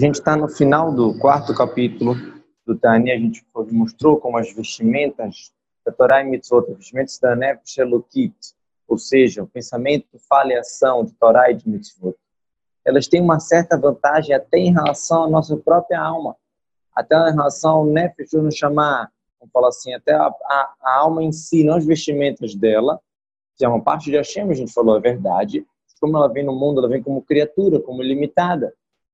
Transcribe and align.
gente 0.00 0.14
está 0.14 0.34
no 0.34 0.48
final 0.48 0.90
do 0.92 1.16
quarto 1.18 1.54
capítulo 1.54 2.16
do 2.66 2.74
Tani. 2.74 3.12
A 3.12 3.18
gente 3.18 3.44
mostrou 3.70 4.16
como 4.16 4.38
as 4.38 4.50
vestimentas 4.52 5.52
da 5.84 5.92
Torá 5.92 6.22
e 6.22 6.24
Mitzvot, 6.24 6.72
vestimentas 6.72 7.18
da 7.18 7.36
Nefesh 7.36 7.78
Elokit, 7.78 8.34
ou 8.88 8.96
seja, 8.96 9.42
o 9.42 9.46
pensamento, 9.46 10.06
fala 10.26 10.52
e 10.52 10.56
ação 10.56 11.04
de 11.04 11.12
Torá 11.12 11.50
e 11.50 11.54
de 11.54 11.68
Mitzvot, 11.68 12.16
elas 12.82 13.06
têm 13.06 13.20
uma 13.20 13.38
certa 13.38 13.76
vantagem 13.76 14.34
até 14.34 14.58
em 14.58 14.72
relação 14.72 15.24
à 15.24 15.28
nossa 15.28 15.54
própria 15.56 16.00
alma, 16.00 16.34
até 16.96 17.14
em 17.14 17.32
relação 17.32 17.70
ao 17.76 17.86
Nefesh, 17.86 18.32
nos 18.32 18.56
chamar, 18.56 19.12
vamos 19.38 19.52
falar 19.52 19.68
assim, 19.68 19.92
até 19.92 20.14
a, 20.14 20.26
a, 20.26 20.74
a, 20.80 20.96
alma 20.96 21.22
em 21.22 21.30
si, 21.30 21.62
não 21.62 21.76
as 21.76 21.84
vestimentas 21.84 22.54
dela, 22.54 22.98
que 23.56 23.66
é 23.66 23.68
uma 23.68 23.82
parte 23.82 24.10
de 24.10 24.16
Hashem, 24.16 24.50
a 24.50 24.54
gente 24.54 24.72
falou, 24.72 24.96
é 24.96 25.00
verdade, 25.00 25.66
como 26.00 26.16
ela 26.16 26.28
vem 26.28 26.42
no 26.42 26.54
mundo, 26.54 26.80
ela 26.80 26.88
vem 26.88 27.02
como 27.02 27.20
criatura, 27.20 27.78
como 27.78 28.02
limitada. 28.02 28.72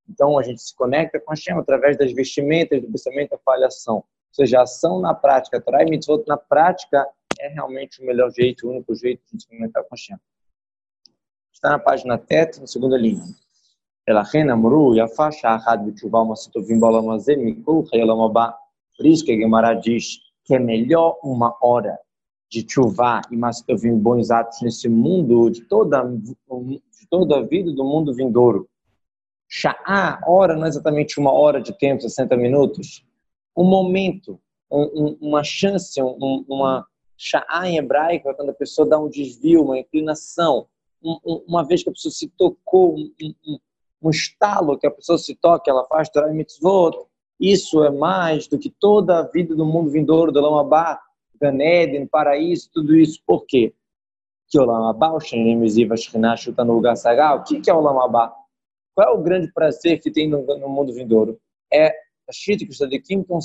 Então, 0.09 0.37
a 0.37 0.43
gente 0.43 0.61
se 0.61 0.75
conecta 0.75 1.19
com 1.19 1.31
Hashem 1.31 1.57
através 1.57 1.97
das 1.97 2.11
vestimentas, 2.11 2.81
do 2.81 2.91
pensamento, 2.91 3.31
da 3.31 3.37
falhação. 3.37 3.95
Ou 3.97 4.05
seja, 4.33 4.59
a 4.59 4.63
ação 4.63 4.99
na 4.99 5.13
prática, 5.13 5.61
Torah 5.61 5.83
e 5.83 5.89
Mitzvot 5.89 6.23
na 6.27 6.37
prática 6.37 7.07
é 7.39 7.47
realmente 7.47 8.01
o 8.01 8.05
melhor 8.05 8.31
jeito, 8.31 8.67
o 8.67 8.71
único 8.71 8.93
jeito 8.95 9.21
de 9.31 9.41
se 9.41 9.47
conectar 9.47 9.83
com 9.83 9.95
Hashem. 9.95 10.17
Está 11.53 11.69
na 11.69 11.79
página 11.79 12.17
TET, 12.17 12.59
na 12.59 12.67
segunda 12.67 12.97
linha. 12.97 13.23
ולכן 14.09 14.49
אמרו, 14.49 14.93
יפה 14.95 15.31
שעה 15.31 15.55
אחת 15.55 15.79
בתשובה 15.85 16.19
ומעשה 16.19 16.51
טובים 16.51 16.79
בעולם 16.79 17.09
הזה 17.09 17.33
מכל 17.37 17.81
חיי 17.89 18.01
עולם 18.01 18.21
הבא. 18.21 18.49
Por 18.97 19.05
isso 19.05 19.25
que 19.25 19.31
a 19.31 19.35
Gemara 19.35 19.73
diz 19.73 20.19
que 20.43 20.55
é 20.55 20.59
melhor 20.59 21.17
uma 21.23 21.57
hora 21.61 21.97
de 22.51 22.65
chuva 22.69 23.21
e 23.31 23.37
mais 23.37 23.61
tovim 23.61 23.97
bons 23.97 24.29
atos 24.29 24.61
nesse 24.61 24.87
mundo 24.87 25.49
de 25.49 25.61
toda 25.61 26.03
de 26.03 27.07
toda 27.09 27.37
a 27.39 27.41
vida 27.41 27.71
do 27.71 27.83
mundo 27.83 28.13
vindouro. 28.13 28.67
Sha'á, 29.48 30.20
hora, 30.26 30.56
não 30.56 30.64
é 30.64 30.68
exatamente 30.68 31.20
uma 31.20 31.32
hora 31.32 31.60
de 31.60 31.72
tempo, 31.72 32.02
60 32.02 32.36
minutos. 32.36 33.04
Um 33.56 33.64
momento, 33.64 34.40
um, 34.70 35.16
uma 35.20 35.44
chance, 35.44 36.00
um, 36.02 36.44
uma 36.48 36.86
Sha'á 37.16 37.68
em 37.68 37.78
hebraico 37.78 38.28
é 38.28 38.34
quando 38.34 38.50
a 38.50 38.54
pessoa 38.54 38.86
dá 38.86 38.98
um 38.98 39.08
desvio, 39.08 39.64
uma 39.64 39.78
inclinação. 39.78 40.66
Um, 41.02 41.44
uma 41.46 41.64
vez 41.64 41.82
que 41.82 41.88
a 41.88 41.92
pessoa 41.92 42.12
se 42.12 42.28
tocou, 42.28 42.96
um, 44.02 44.10
estalo 44.10 44.78
que 44.78 44.86
a 44.86 44.90
pessoa 44.90 45.18
se 45.18 45.34
toca, 45.34 45.70
ela 45.70 45.84
faz 45.86 46.08
Torah 46.08 46.32
Mitzvot. 46.32 47.06
Isso 47.40 47.82
é 47.84 47.90
mais 47.90 48.46
do 48.46 48.58
que 48.58 48.70
toda 48.70 49.18
a 49.18 49.22
vida 49.22 49.54
do 49.54 49.64
mundo 49.64 49.90
vindouro, 49.90 50.32
do 50.32 50.40
Lamabá, 50.40 51.00
Ganeden, 51.40 52.06
paraíso, 52.06 52.70
tudo 52.72 52.96
isso. 52.96 53.20
Por 53.26 53.44
quê? 53.46 53.74
Que 54.48 54.58
o 54.58 54.64
Lamabá, 54.64 55.12
o 55.12 55.20
Shenem 55.20 55.66
Ziva 55.68 55.94
no 56.64 56.74
lugar 56.74 56.96
sagrado. 56.96 57.42
O 57.42 57.44
que 57.44 57.70
é 57.70 57.74
o 57.74 57.80
Lamabá? 57.80 58.34
Qual 58.96 59.06
é 59.06 59.12
o 59.12 59.22
grande 59.22 59.52
prazer 59.52 60.00
que 60.00 60.10
tem 60.10 60.26
no, 60.26 60.42
no 60.58 60.70
mundo 60.70 60.90
vindouro? 60.90 61.38
É 61.70 61.88
a 62.26 62.32
Shita 62.32 62.64
que 62.64 62.70
os 62.70 62.78
Sadikim 62.78 63.20
estão 63.20 63.38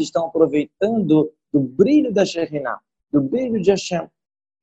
estão 0.00 0.26
aproveitando 0.26 1.32
do 1.52 1.60
brilho 1.60 2.12
da 2.12 2.24
Shekhinah, 2.24 2.80
do 3.12 3.20
brilho 3.20 3.62
de 3.62 3.70
Hashem. 3.70 4.10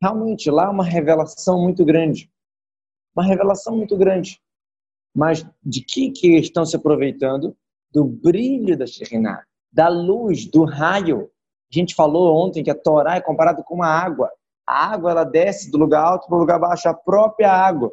Realmente, 0.01 0.51
lá 0.51 0.65
é 0.65 0.69
uma 0.69 0.83
revelação 0.83 1.61
muito 1.61 1.85
grande. 1.85 2.29
Uma 3.15 3.25
revelação 3.25 3.77
muito 3.77 3.95
grande. 3.95 4.41
Mas 5.15 5.45
de 5.63 5.79
que, 5.79 6.11
que 6.11 6.37
estão 6.37 6.65
se 6.65 6.75
aproveitando? 6.75 7.55
Do 7.89 8.03
brilho 8.03 8.77
da 8.77 8.85
Shekhinah, 8.85 9.45
da 9.71 9.87
luz, 9.87 10.45
do 10.45 10.65
raio. 10.65 11.31
A 11.71 11.73
gente 11.73 11.95
falou 11.95 12.35
ontem 12.35 12.63
que 12.63 12.69
a 12.69 12.75
Torá 12.75 13.15
é 13.15 13.21
comparada 13.21 13.63
com 13.63 13.75
uma 13.75 13.87
água. 13.87 14.29
A 14.67 14.91
água 14.91 15.11
ela 15.11 15.23
desce 15.23 15.71
do 15.71 15.77
lugar 15.77 16.03
alto 16.03 16.27
para 16.27 16.35
o 16.35 16.39
lugar 16.39 16.59
baixo, 16.59 16.89
a 16.89 16.93
própria 16.93 17.49
água. 17.49 17.89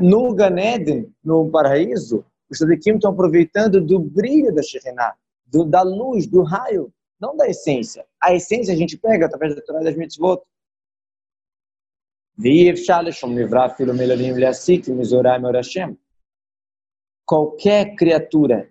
No 0.00 0.34
Ganeden, 0.34 1.12
no 1.22 1.50
paraíso, 1.50 2.24
os 2.50 2.58
Tadikim 2.58 2.94
estão 2.94 3.12
aproveitando 3.12 3.80
do 3.80 3.98
brilho 3.98 4.54
da 4.54 4.62
Shekhinah, 4.62 5.14
do, 5.46 5.64
da 5.64 5.82
luz, 5.82 6.26
do 6.26 6.42
raio, 6.42 6.92
não 7.20 7.36
da 7.36 7.48
essência. 7.48 8.04
A 8.20 8.34
essência 8.34 8.74
a 8.74 8.76
gente 8.76 8.98
pega 8.98 9.26
através 9.26 9.54
da 9.54 9.62
Torá 9.62 9.80
das 9.80 9.96
mitzvot. 9.96 10.42
Qualquer 17.24 17.94
criatura, 17.94 18.68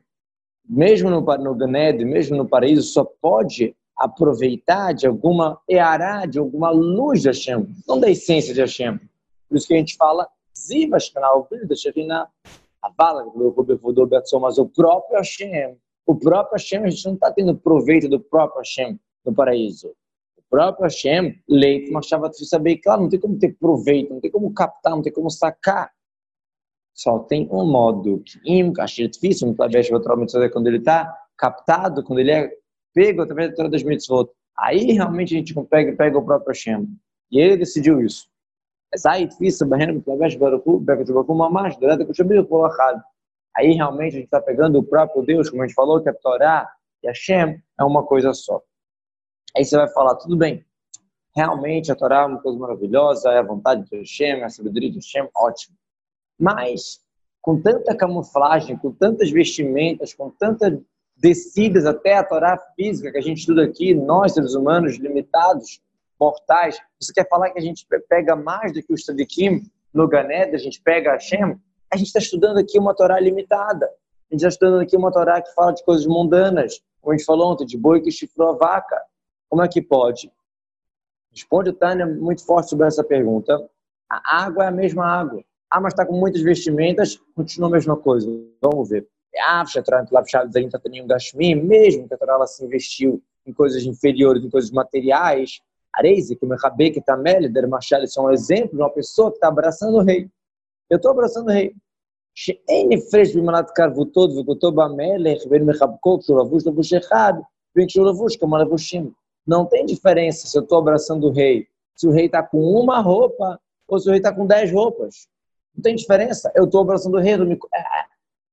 mesmo 0.67 1.09
no, 1.09 1.22
no 1.22 1.55
Ganed, 1.55 2.03
mesmo 2.03 2.38
no 2.38 2.47
paraíso, 2.47 2.84
só 2.84 3.05
pode 3.05 3.75
aproveitar 3.95 4.94
de 4.94 5.07
alguma 5.07 5.59
eará, 5.69 6.25
de 6.25 6.40
alguma 6.40 6.69
luz 6.69 7.22
de 7.22 7.29
Hashem, 7.29 7.67
não 7.88 8.00
da 8.00 8.09
essência 8.09 8.53
de 8.53 8.59
Hashem. 8.59 9.00
Por 9.47 9.57
isso 9.57 9.67
que 9.67 9.73
a 9.73 9.78
gente 9.78 9.95
fala 9.95 10.28
Ziva 10.58 11.00
Shekhinah, 11.00 11.34
o 11.36 11.44
brilho 11.44 11.68
da 11.68 11.75
Shekhinah, 11.75 12.30
a 12.81 12.90
bala 12.90 13.25
mas 14.41 14.58
o 14.58 14.66
próprio 14.68 15.18
Hashem, 15.18 15.78
o 16.06 16.16
próprio 16.16 16.53
Hashem, 16.58 16.84
a 16.84 16.90
gente 16.90 17.06
não 17.06 17.14
está 17.14 17.31
tendo 17.31 17.56
proveito 17.56 18.09
do 18.09 18.19
próprio 18.19 18.59
Hashem 18.59 19.00
no 19.25 19.34
paraíso. 19.34 19.96
O 20.38 20.41
próprio 20.50 20.84
Hashem, 20.84 21.41
leite, 21.47 21.91
machava 21.91 22.31
saber, 22.34 22.78
claro, 22.78 23.03
não 23.03 23.09
tem 23.09 23.19
como 23.19 23.40
ter 23.40 23.53
proveito, 23.58 24.14
não 24.14 24.19
tem 24.19 24.30
como 24.30 24.53
captar, 24.53 24.91
não 24.94 25.02
tem 25.02 25.14
como 25.14 25.30
sacar. 25.30 25.91
Só 26.94 27.20
tem 27.20 27.47
um 27.52 27.66
modo 27.66 28.20
que 28.20 28.40
im, 28.46 28.72
achei 28.80 29.08
difícil, 29.08 29.47
no 29.47 29.56
Klabesh, 29.56 29.90
quando 30.52 30.68
ele 30.68 30.78
está 30.78 31.18
captado, 31.38 32.03
quando 32.03 32.20
ele 32.20 32.31
é 32.31 32.52
pego 32.94 33.22
através 33.22 33.50
da 33.50 33.56
Torá 33.56 33.68
das 33.68 33.84
mitzvot. 33.84 34.30
Aí 34.58 34.91
realmente 34.91 35.34
a 35.34 35.38
gente 35.38 35.53
pega, 35.66 35.96
pega 35.96 36.18
o 36.18 36.24
próprio 36.24 36.50
Hashem. 36.50 36.88
E 37.31 37.40
ele 37.40 37.58
decidiu 37.58 38.00
isso. 38.02 38.28
Aí 43.55 43.73
realmente 43.73 44.15
a 44.15 44.17
gente 44.17 44.25
está 44.25 44.41
pegando 44.41 44.79
o 44.79 44.83
próprio 44.83 45.23
Deus, 45.23 45.49
como 45.49 45.61
a 45.61 45.67
gente 45.67 45.75
falou, 45.75 46.01
que 46.01 46.09
a 46.09 46.13
Torá 46.13 46.69
e 47.03 47.07
a 47.07 47.11
Hashem 47.11 47.61
é 47.79 47.83
uma 47.83 48.03
coisa 48.03 48.33
só. 48.33 48.61
Aí 49.55 49.63
você 49.63 49.77
vai 49.77 49.87
falar, 49.89 50.15
tudo 50.15 50.35
bem, 50.35 50.65
realmente 51.35 51.91
a 51.91 51.95
Torá 51.95 52.21
é 52.21 52.25
uma 52.25 52.41
coisa 52.41 52.57
maravilhosa, 52.57 53.29
é 53.29 53.39
a 53.39 53.43
vontade 53.43 53.87
de 53.87 53.97
Hashem, 53.97 54.41
é 54.41 54.43
a 54.43 54.49
sabedoria 54.49 54.89
de 54.89 54.97
Hashem, 54.97 55.29
ótimo. 55.35 55.75
Mas, 56.39 56.99
com 57.41 57.61
tanta 57.61 57.95
camuflagem, 57.95 58.75
com 58.77 58.91
tantas 58.91 59.29
vestimentas, 59.29 60.13
com 60.13 60.31
tantas 60.31 60.79
descidas 61.15 61.85
até 61.85 62.17
a 62.17 62.23
Torá 62.23 62.57
física 62.75 63.11
que 63.11 63.17
a 63.17 63.21
gente 63.21 63.39
estuda 63.39 63.63
aqui, 63.63 63.93
nós 63.93 64.33
seres 64.33 64.55
humanos 64.55 64.97
limitados, 64.97 65.79
mortais, 66.19 66.79
você 67.00 67.13
quer 67.13 67.28
falar 67.28 67.50
que 67.51 67.59
a 67.59 67.62
gente 67.62 67.85
pega 68.07 68.35
mais 68.35 68.72
do 68.72 68.81
que 68.81 68.94
o 68.94 68.96
Stadikim 68.96 69.69
no 69.94 70.07
Ganeda, 70.07 70.56
a 70.56 70.59
gente 70.59 70.81
pega 70.81 71.12
a 71.12 71.13
Hashem? 71.13 71.59
A 71.91 71.97
gente 71.97 72.07
está 72.07 72.19
estudando 72.19 72.57
aqui 72.57 72.79
uma 72.79 72.96
Torá 72.96 73.19
limitada. 73.19 73.85
A 73.85 74.34
gente 74.34 74.40
está 74.40 74.50
estudando 74.50 74.81
aqui 74.81 74.97
uma 74.97 75.12
Torá 75.12 75.41
que 75.41 75.53
fala 75.53 75.73
de 75.73 75.84
coisas 75.84 76.07
mundanas, 76.07 76.81
como 77.02 77.13
a 77.13 77.18
gente 77.18 77.25
falou 77.25 77.52
ontem, 77.52 77.66
de 77.66 77.78
boi 77.78 78.02
que 78.02 78.12
chifrou 78.12 78.50
a 78.50 78.53
vaca. 78.53 79.00
Como 79.50 79.62
é 79.62 79.68
que 79.68 79.81
pode? 79.81 80.31
Responde 81.31 81.69
o 81.69 81.73
Tânia 81.73 82.06
muito 82.06 82.46
forte 82.46 82.69
sobre 82.69 82.88
essa 82.88 83.03
pergunta. 83.03 83.69
A 84.09 84.44
água 84.44 84.66
é 84.66 84.68
a 84.68 84.72
mesma 84.72 85.06
água. 85.06 85.44
Ah, 85.69 85.81
mas 85.81 85.94
está 85.94 86.06
com 86.06 86.16
muitas 86.16 86.41
vestimentas, 86.41 87.19
continua 87.35 87.68
a 87.68 87.72
mesma 87.72 87.97
coisa. 87.97 88.29
Vamos 88.62 88.90
ver. 88.90 89.07
Ah, 89.40 89.63
mesmo 91.56 92.07
que 92.07 92.13
a 92.13 92.18
Torá 92.18 92.46
se 92.46 92.63
investiu 92.63 93.22
em 93.46 93.52
coisas 93.52 93.84
inferiores, 93.84 94.44
em 94.44 94.50
coisas 94.50 94.72
materiais, 94.72 95.59
Areise, 95.94 96.36
que 96.36 96.44
o 96.44 96.48
Mechabe, 96.48 96.91
que 96.91 97.00
está 97.00 97.16
Der 97.16 97.69
Machal, 97.69 98.04
isso 98.04 98.20
é 98.20 98.22
um 98.22 98.31
exemplo 98.31 98.76
de 98.76 98.82
uma 98.82 98.91
pessoa 98.91 99.31
que 99.31 99.36
está 99.36 99.48
abraçando 99.48 99.97
o 99.97 100.03
rei. 100.03 100.28
Eu 100.88 100.97
estou 100.97 101.10
abraçando 101.10 101.48
o 101.48 101.53
rei. 101.53 101.75
שאין 102.41 102.88
הפרש 102.92 103.36
במנת 103.36 103.70
קרבותות 103.70 104.31
וגותו 104.36 104.72
במלך 104.72 105.47
בין 105.50 105.66
מחבקו 105.66 106.19
כשהוא 106.19 106.41
לבוש 106.41 106.66
לבוש 106.66 106.92
אחד 106.92 107.32
בין 107.76 107.86
כשהוא 107.86 108.06
לבוש 108.06 108.36
como 108.36 108.56
levushim. 108.56 109.10
Não 109.47 109.66
tem 109.66 109.84
diferença 109.84 110.47
se 110.47 110.56
eu 110.56 110.62
estou 110.62 110.78
abraçando 110.78 111.26
o 111.26 111.32
rei, 111.32 111.66
se 111.97 112.06
o 112.06 112.12
rei 112.12 112.26
está 112.26 112.42
com 112.42 112.60
uma 112.60 113.00
roupa 113.00 113.59
ou 113.88 113.98
se 113.98 114.09
o 114.09 114.10
rei 114.10 114.19
está 114.19 114.32
com 114.32 114.47
dez 114.47 114.70
roupas. 114.70 115.26
Não 115.75 115.82
tem 115.82 115.97
diferença. 115.97 116.53
Eu 116.54 116.64
estou 116.64 116.82
abraçando 116.82 117.14
o 117.16 117.20
rei. 117.20 117.34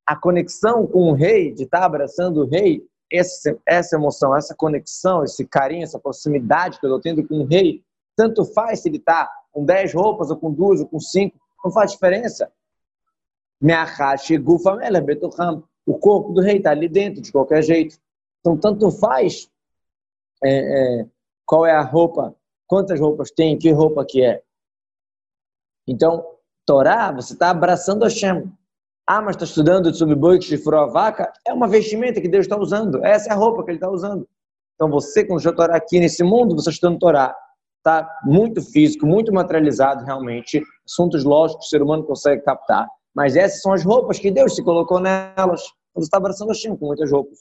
A 0.06 0.16
conexão 0.16 0.88
com 0.88 1.12
o 1.12 1.14
rei, 1.14 1.52
de 1.52 1.64
estar 1.64 1.82
tá 1.82 1.86
abraçando 1.86 2.42
o 2.42 2.46
rei, 2.48 2.84
essa, 3.11 3.59
essa 3.67 3.97
emoção, 3.97 4.37
essa 4.37 4.55
conexão, 4.55 5.25
esse 5.25 5.45
carinho, 5.45 5.83
essa 5.83 5.99
proximidade 5.99 6.79
que 6.79 6.87
eu 6.87 6.97
estou 6.97 7.01
tendo 7.01 7.27
com 7.27 7.41
o 7.41 7.45
rei, 7.45 7.83
tanto 8.17 8.45
faz 8.45 8.81
se 8.81 8.89
ele 8.89 8.99
está 8.99 9.29
com 9.53 9.65
10 9.65 9.95
roupas, 9.95 10.31
ou 10.31 10.37
com 10.37 10.53
duas, 10.53 10.81
ou 10.81 10.87
com 10.87 11.01
cinco, 11.01 11.39
não 11.65 11.73
faz 11.73 11.93
diferença. 11.93 12.51
O 15.85 15.99
corpo 15.99 16.33
do 16.33 16.41
rei 16.41 16.59
está 16.59 16.71
ali 16.71 16.89
dentro, 16.89 17.21
de 17.21 17.33
qualquer 17.33 17.63
jeito. 17.63 17.99
Então, 18.41 18.57
tanto 18.57 18.91
faz 18.91 19.51
é, 20.43 21.01
é, 21.01 21.07
qual 21.45 21.67
é 21.67 21.73
a 21.73 21.83
roupa, 21.83 22.35
quantas 22.67 22.99
roupas 22.99 23.31
tem, 23.31 23.59
que 23.59 23.71
roupa 23.71 24.05
que 24.05 24.25
é. 24.25 24.43
Então, 25.87 26.25
Torá, 26.65 27.13
você 27.13 27.33
está 27.33 27.51
abraçando 27.51 28.05
Hashem. 28.05 28.51
Ah, 29.13 29.21
mas 29.21 29.35
está 29.35 29.45
estudando 29.45 29.93
sobre 29.93 30.15
boi 30.15 30.39
que 30.39 30.45
chifrou 30.45 30.83
a 30.83 30.87
vaca? 30.87 31.33
É 31.45 31.53
uma 31.53 31.67
vestimenta 31.67 32.21
que 32.21 32.29
Deus 32.29 32.47
está 32.47 32.57
usando. 32.57 33.05
Essa 33.05 33.31
é 33.31 33.33
a 33.33 33.35
roupa 33.35 33.65
que 33.65 33.73
Ele 33.73 33.79
está 33.79 33.91
usando. 33.91 34.25
Então 34.77 34.89
você, 34.89 35.25
quando 35.25 35.41
está 35.41 35.53
Torá 35.53 35.75
aqui 35.75 35.99
nesse 35.99 36.23
mundo, 36.23 36.55
você 36.55 36.61
está 36.61 36.71
estudando 36.71 37.01
Torá. 37.01 37.35
Está 37.79 38.09
muito 38.23 38.63
físico, 38.63 39.05
muito 39.05 39.33
materializado 39.33 40.05
realmente. 40.05 40.63
Assuntos 40.87 41.25
lógicos 41.25 41.65
que 41.65 41.67
o 41.67 41.71
ser 41.71 41.83
humano 41.83 42.05
consegue 42.05 42.41
captar. 42.43 42.87
Mas 43.13 43.35
essas 43.35 43.61
são 43.63 43.73
as 43.73 43.83
roupas 43.83 44.21
que 44.21 44.31
Deus 44.31 44.55
se 44.55 44.63
colocou 44.63 45.01
nelas. 45.01 45.61
você 45.93 46.05
está 46.05 46.19
abraçando 46.19 46.51
Hashem 46.51 46.77
com 46.77 46.87
muitas 46.87 47.11
roupas. 47.11 47.41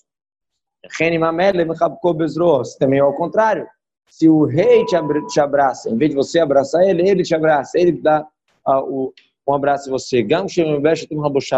Também 2.79 2.97
é 2.97 3.03
ao 3.03 3.13
contrário. 3.13 3.67
Se 4.09 4.27
o 4.27 4.43
rei 4.43 4.83
te 4.87 5.39
abraça, 5.39 5.87
em 5.87 5.97
vez 5.97 6.09
de 6.09 6.17
você 6.17 6.39
abraçar 6.39 6.81
ele, 6.81 7.07
ele 7.07 7.21
te 7.21 7.35
abraça, 7.35 7.77
ele 7.77 7.91
dá 7.91 8.25
uh, 8.67 8.79
o, 8.79 9.13
um 9.49 9.55
abraço 9.55 9.89
em 9.89 9.91
você. 9.91 10.23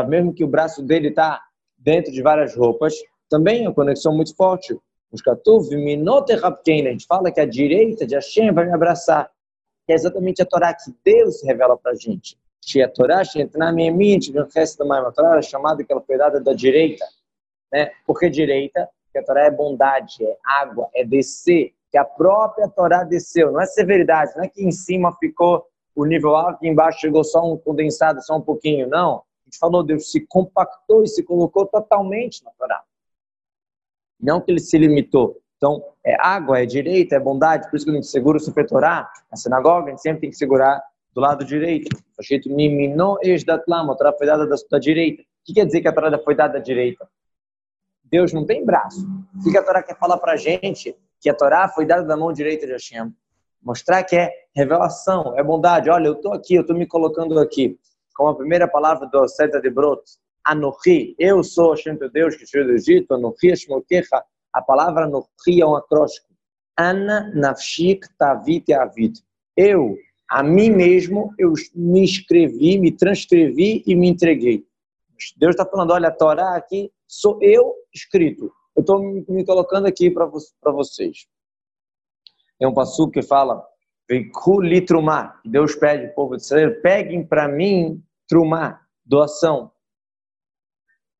Mesmo 0.07 0.33
que 0.33 0.43
o 0.43 0.47
braço 0.47 0.81
dele 0.81 1.09
está 1.09 1.41
dentro 1.77 2.11
de 2.11 2.21
várias 2.21 2.55
roupas, 2.55 2.95
também 3.29 3.65
é 3.65 3.67
uma 3.67 3.75
conexão 3.75 4.15
muito 4.15 4.33
forte. 4.35 4.77
Os 5.11 5.21
Katuv, 5.21 5.75
Minote 5.75 6.33
Rapkein, 6.35 6.88
a 6.88 6.91
gente 6.91 7.05
fala 7.05 7.29
que 7.31 7.41
a 7.41 7.45
direita 7.45 8.07
de 8.07 8.15
Hashem 8.15 8.53
vai 8.53 8.65
me 8.65 8.73
abraçar. 8.73 9.29
Que 9.85 9.91
é 9.91 9.95
exatamente 9.95 10.41
a 10.41 10.45
Torá 10.45 10.73
que 10.73 10.95
Deus 11.03 11.43
revela 11.43 11.77
para 11.77 11.91
a 11.91 11.95
gente. 11.95 12.38
Que 12.61 12.81
a 12.81 12.88
Torá, 12.88 13.21
a 13.21 13.25
Torá 15.11 15.37
é 15.37 15.41
chamada 15.41 15.83
que 15.83 15.91
ela 15.91 16.01
foi 16.01 16.17
dada 16.17 16.39
da 16.39 16.53
direita. 16.53 17.05
Né? 17.73 17.91
Por 18.05 18.17
que 18.17 18.29
direita? 18.29 18.87
Porque 19.05 19.19
a 19.19 19.23
Torá 19.23 19.44
é 19.45 19.51
bondade, 19.51 20.23
é 20.23 20.37
água, 20.45 20.87
é 20.94 21.03
descer. 21.03 21.73
Que 21.91 21.97
a 21.97 22.05
própria 22.05 22.69
Torá 22.69 23.03
desceu. 23.03 23.51
Não 23.51 23.59
é 23.59 23.65
severidade, 23.65 24.31
não 24.37 24.45
é 24.45 24.47
que 24.47 24.63
em 24.63 24.71
cima 24.71 25.13
ficou 25.19 25.65
o 25.95 26.05
nível 26.05 26.35
alto, 26.35 26.55
aqui 26.55 26.67
embaixo 26.67 26.99
chegou 26.99 27.23
só 27.23 27.43
um 27.43 27.57
condensado, 27.57 28.21
só 28.23 28.38
um 28.38 28.41
pouquinho. 28.41 28.88
Não. 28.88 29.17
A 29.17 29.45
gente 29.45 29.57
falou, 29.59 29.83
Deus 29.83 30.11
se 30.11 30.25
compactou 30.27 31.03
e 31.03 31.07
se 31.07 31.23
colocou 31.23 31.65
totalmente 31.65 32.43
na 32.43 32.51
Torá. 32.51 32.81
Não 34.19 34.39
que 34.39 34.51
ele 34.51 34.59
se 34.59 34.77
limitou. 34.77 35.41
Então, 35.57 35.83
é 36.03 36.15
água, 36.19 36.59
é 36.59 36.65
direita, 36.65 37.15
é 37.15 37.19
bondade, 37.19 37.69
por 37.69 37.75
isso 37.75 37.85
que 37.85 37.91
a 37.91 37.95
gente 37.95 38.07
segura 38.07 38.38
o 38.38 38.39
Sefer 38.39 38.65
Torá, 38.65 39.11
na 39.29 39.38
sinagoga, 39.38 39.88
a 39.88 39.89
gente 39.91 40.01
sempre 40.01 40.21
tem 40.21 40.29
que 40.31 40.35
segurar 40.35 40.81
do 41.13 41.21
lado 41.21 41.45
direito. 41.45 41.95
Está 41.95 42.21
escrito 42.21 42.49
Mimino 42.49 43.17
Ejdatlam, 43.21 43.91
a 43.91 43.95
Torá 43.95 44.13
foi 44.13 44.25
dada 44.25 44.47
da, 44.47 44.55
da 44.71 44.79
direita. 44.79 45.21
O 45.21 45.25
que 45.45 45.53
quer 45.53 45.65
dizer 45.65 45.81
que 45.81 45.87
a 45.87 45.94
Torá 45.94 46.17
foi 46.17 46.35
dada 46.35 46.53
da 46.53 46.59
direita? 46.59 47.07
Deus 48.03 48.33
não 48.33 48.45
tem 48.45 48.65
braço. 48.65 49.07
O 49.45 49.51
que 49.51 49.57
a 49.57 49.63
Torá 49.63 49.83
quer 49.83 49.97
falar 49.97 50.17
para 50.17 50.33
a 50.33 50.35
gente? 50.35 50.95
Que 51.19 51.29
a 51.29 51.33
Torá 51.33 51.69
foi 51.69 51.85
dada 51.85 52.03
da 52.03 52.17
mão 52.17 52.33
direita 52.33 52.65
de 52.65 52.73
Hashem. 52.73 53.13
Mostrar 53.61 54.03
que 54.03 54.15
é 54.15 54.31
revelação, 54.55 55.37
é 55.37 55.43
bondade. 55.43 55.89
Olha, 55.89 56.07
eu 56.07 56.13
estou 56.13 56.33
aqui, 56.33 56.55
eu 56.55 56.61
estou 56.61 56.75
me 56.75 56.85
colocando 56.85 57.39
aqui. 57.39 57.77
Como 58.15 58.29
a 58.29 58.35
primeira 58.35 58.67
palavra 58.67 59.07
do 59.07 59.27
Seta 59.27 59.61
de 59.61 59.69
Brot, 59.69 60.01
Anohi, 60.43 61.15
eu 61.19 61.43
sou 61.43 61.71
Hashem 61.71 61.95
teu 61.97 62.09
Deus 62.09 62.35
que 62.35 62.45
tirou 62.45 62.67
do 62.67 62.73
Egito, 62.73 63.13
Anohi 63.13 63.53
a 64.53 64.61
palavra 64.61 65.05
Anohi 65.05 65.61
é 65.61 65.65
um 65.65 65.75
acróstico. 65.75 66.27
Ana 66.77 67.31
Nafshik 67.35 68.07
Tavit 68.17 68.73
Avit. 68.73 69.23
Eu, 69.55 69.95
a 70.29 70.41
mim 70.41 70.69
mesmo, 70.69 71.33
eu 71.37 71.53
me 71.75 72.03
escrevi, 72.03 72.79
me 72.79 72.91
transcrevi 72.91 73.83
e 73.85 73.95
me 73.95 74.07
entreguei. 74.07 74.65
Deus 75.37 75.51
está 75.51 75.65
falando, 75.65 75.91
olha, 75.91 76.07
a 76.07 76.11
Torá 76.11 76.55
aqui 76.55 76.91
sou 77.07 77.37
eu 77.41 77.75
escrito. 77.93 78.51
Eu 78.75 78.81
estou 78.81 79.01
me 79.01 79.45
colocando 79.45 79.85
aqui 79.85 80.09
para 80.09 80.25
vocês. 80.71 81.27
Tem 82.61 82.67
um 82.69 82.73
passo 82.75 83.09
que 83.09 83.23
fala, 83.23 83.65
Trumá, 84.85 85.41
Deus 85.43 85.73
pede 85.73 86.05
ao 86.05 86.13
povo 86.13 86.37
de 86.37 86.43
Israel, 86.43 86.79
peguem 86.79 87.25
para 87.25 87.47
mim 87.47 88.03
Trumá, 88.29 88.79
doação. 89.03 89.71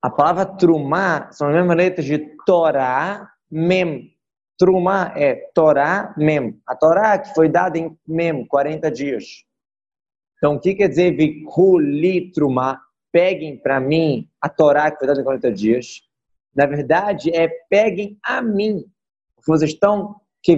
A 0.04 0.12
palavra 0.12 0.46
trumá 0.46 1.32
são 1.32 1.48
as 1.48 1.56
mesmas 1.56 1.76
letras 1.76 2.06
de 2.06 2.20
Torá, 2.46 3.28
Mem. 3.50 4.16
Trumá 4.56 5.14
é 5.16 5.34
Torá, 5.56 6.14
Mem. 6.16 6.62
A 6.68 6.76
Torá 6.76 7.18
que 7.18 7.34
foi 7.34 7.50
dada 7.50 7.76
em 7.76 7.98
Mem, 8.08 8.46
40 8.46 8.92
dias. 8.92 9.44
Então, 10.38 10.58
o 10.58 10.60
que 10.60 10.76
quer 10.76 10.90
dizer 10.90 11.18
Vikuli 11.18 12.32
Trumá? 12.32 12.80
Peguem 13.12 13.58
para 13.58 13.80
mim 13.80 14.30
a 14.40 14.48
Torá 14.48 14.92
que 14.92 15.00
foi 15.00 15.08
dada 15.08 15.22
em 15.22 15.24
40 15.24 15.52
dias. 15.52 16.04
Na 16.56 16.68
verdade, 16.68 17.36
é 17.36 17.48
peguem 17.68 18.20
a 18.22 18.44
mim. 18.44 18.86
Porque 19.36 19.52
vocês 19.52 19.72
estão, 19.72 20.22
que 20.42 20.58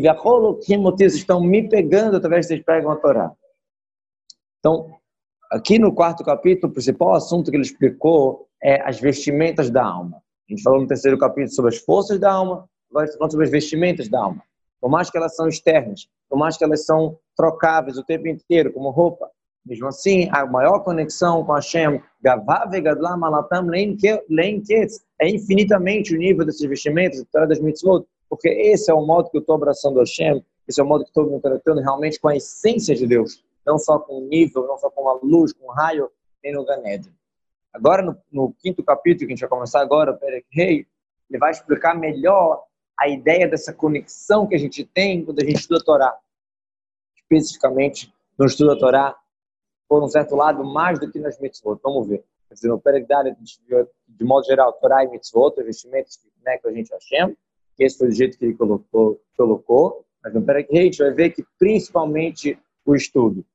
vocês 0.77 1.15
estão 1.15 1.41
me 1.41 1.67
pegando 1.67 2.17
através 2.17 2.45
que 2.45 2.53
vocês 2.53 2.65
pegam 2.65 2.91
a 2.91 2.95
Torá. 2.95 3.31
Então, 4.59 4.95
aqui 5.51 5.77
no 5.77 5.93
quarto 5.93 6.23
capítulo, 6.23 6.71
o 6.71 6.73
principal 6.73 7.13
assunto 7.13 7.51
que 7.51 7.57
ele 7.57 7.63
explicou 7.63 8.47
é 8.61 8.81
as 8.81 8.99
vestimentas 8.99 9.69
da 9.69 9.83
alma. 9.83 10.17
A 10.47 10.53
gente 10.53 10.63
falou 10.63 10.81
no 10.81 10.87
terceiro 10.87 11.17
capítulo 11.17 11.53
sobre 11.53 11.75
as 11.75 11.77
forças 11.79 12.19
da 12.19 12.31
alma, 12.31 12.69
agora 12.89 13.07
falando 13.13 13.31
sobre 13.31 13.45
as 13.45 13.51
vestimentas 13.51 14.07
da 14.07 14.21
alma. 14.21 14.41
Por 14.79 14.89
mais 14.89 15.09
que 15.09 15.17
elas 15.17 15.35
são 15.35 15.47
externas, 15.47 16.07
por 16.29 16.37
mais 16.37 16.57
que 16.57 16.63
elas 16.63 16.85
são 16.85 17.17
trocáveis 17.35 17.97
o 17.97 18.03
tempo 18.03 18.27
inteiro, 18.27 18.71
como 18.71 18.89
roupa, 18.89 19.29
mesmo 19.65 19.87
assim, 19.87 20.27
a 20.31 20.45
maior 20.45 20.79
conexão 20.79 21.43
com 21.45 21.53
Hashem, 21.53 22.01
é 25.21 25.29
infinitamente 25.29 26.13
o 26.13 26.17
nível 26.17 26.45
desses 26.45 26.67
vestimentos, 26.67 27.23
das 27.33 27.59
mitzvot, 27.59 28.05
porque 28.33 28.49
esse 28.49 28.89
é 28.89 28.93
o 28.95 29.05
modo 29.05 29.29
que 29.29 29.37
eu 29.37 29.41
estou 29.41 29.53
abraçando 29.53 29.99
Hashem, 29.99 30.43
esse 30.67 30.81
é 30.81 30.83
o 30.83 30.87
modo 30.87 31.03
que 31.03 31.11
estou 31.11 31.29
me 31.29 31.39
conectando 31.39 31.81
realmente 31.81 32.19
com 32.19 32.29
a 32.29 32.35
essência 32.35 32.95
de 32.95 33.05
Deus, 33.05 33.45
não 33.63 33.77
só 33.77 33.99
com 33.99 34.17
o 34.17 34.21
nível, 34.27 34.65
não 34.65 34.75
só 34.75 34.89
com 34.89 35.07
a 35.07 35.13
luz, 35.21 35.53
com 35.53 35.67
o 35.67 35.71
raio, 35.71 36.09
nem 36.43 36.51
no 36.51 36.65
Ganed. 36.65 37.13
Agora, 37.71 38.01
no, 38.01 38.17
no, 38.31 38.51
quinto 38.53 38.83
capítulo, 38.83 39.27
que 39.27 39.33
a 39.33 39.35
gente 39.35 39.41
vai 39.41 39.49
começar 39.49 39.81
agora, 39.81 40.13
o 40.13 40.17
Perek 40.17 40.47
Rei, 40.51 40.87
ele 41.29 41.37
vai 41.37 41.51
explicar 41.51 41.93
melhor 41.93 42.63
a 42.99 43.07
ideia 43.07 43.47
dessa 43.47 43.71
conexão 43.71 44.47
que 44.47 44.55
a 44.55 44.59
gente 44.59 44.83
tem 44.83 45.23
quando 45.23 45.39
a 45.39 45.45
gente 45.45 45.59
estuda 45.59 45.79
a 45.79 45.83
Torá. 45.83 46.17
Especificamente, 47.15 48.11
no 48.35 48.47
estudo 48.47 48.73
da 48.73 48.79
Torá, 48.79 49.15
por 49.87 50.01
um 50.01 50.07
certo 50.07 50.35
lado, 50.35 50.63
mais 50.63 50.97
do 50.97 51.11
que 51.11 51.19
nas 51.19 51.39
mitzvot. 51.39 51.79
Vamos 51.83 52.07
ver. 52.07 52.25
Quer 52.47 52.55
dizer, 52.55 52.67
no 52.69 52.81
Perek 52.81 53.05
de 54.07 54.25
modo 54.25 54.43
geral, 54.43 54.73
Torá 54.73 55.03
e 55.03 55.07
mitzvot, 55.07 55.53
os 55.59 55.65
vestimentos 55.65 56.17
que 56.17 56.31
conectam 56.39 56.71
a 56.71 56.73
gente 56.73 56.91
a 56.91 56.99
que 57.75 57.83
esse 57.83 57.97
foi 57.97 58.07
o 58.07 58.11
jeito 58.11 58.37
que 58.37 58.45
ele 58.45 58.55
colocou, 58.55 59.21
colocou 59.37 60.03
mas 60.23 60.33
no 60.33 60.41
Perec 60.41 60.71
Reis 60.71 60.97
vai 60.97 61.11
ver 61.11 61.31
que 61.31 61.43
principalmente 61.59 62.57
o 62.85 62.95
estudo. 62.95 63.45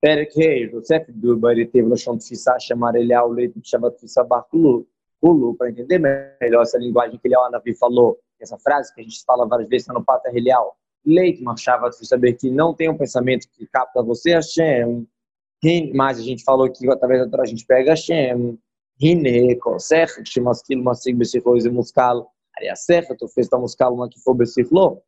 Perec 0.00 0.34
Reis, 0.34 0.72
o 0.72 0.82
Sef 0.82 1.12
Duba, 1.12 1.52
ele 1.52 1.66
teve 1.66 1.86
no 1.86 1.96
chão 1.96 2.16
de 2.16 2.26
fissar, 2.26 2.58
chamar 2.58 2.94
ele 2.94 3.12
ao 3.12 3.30
leito 3.30 3.60
de 3.60 3.68
Shabbat 3.68 3.96
o 4.02 4.24
Barculu, 4.24 5.54
para 5.58 5.68
entender 5.68 5.98
melhor 5.98 6.62
essa 6.62 6.78
linguagem 6.78 7.18
que 7.18 7.28
ele 7.28 7.34
Anavi 7.34 7.74
falou, 7.76 8.18
essa 8.40 8.58
frase 8.58 8.94
que 8.94 9.02
a 9.02 9.04
gente 9.04 9.22
fala 9.26 9.46
várias 9.46 9.68
vezes, 9.68 9.86
tá 9.86 9.92
no 9.92 10.02
Pata 10.02 10.30
Relial. 10.30 10.74
Leite 11.04 11.44
Shabbat 11.58 11.94
saber 12.06 12.34
que 12.34 12.50
não 12.50 12.74
tem 12.74 12.88
um 12.88 12.96
pensamento 12.96 13.46
que 13.52 13.66
capta 13.66 14.02
você, 14.02 14.32
Hashem. 14.32 15.06
É 15.62 15.92
mas 15.94 16.18
a 16.18 16.22
gente 16.22 16.42
falou 16.42 16.70
que 16.72 16.88
através 16.88 17.20
da 17.20 17.28
Torá 17.28 17.42
a 17.42 17.46
gente 17.46 17.66
pega 17.66 17.90
Hashem. 17.90 18.16
É 18.16 18.34
Hine, 18.98 19.56
Kosech, 19.56 20.24
Shimaskil, 20.24 20.82
Masig, 20.82 21.14
Bessichois 21.16 21.66
e 21.66 21.70
Muscal. 21.70 22.30
É 22.60 22.70
a 22.70 22.76
cerca 22.76 23.16
tu 23.16 23.28
fez 23.28 23.48
tal 23.48 23.64
estamos 23.64 23.94
uma 23.96 24.08
que 24.08 24.20
foi 24.20 24.34
beciflou. 24.34 25.02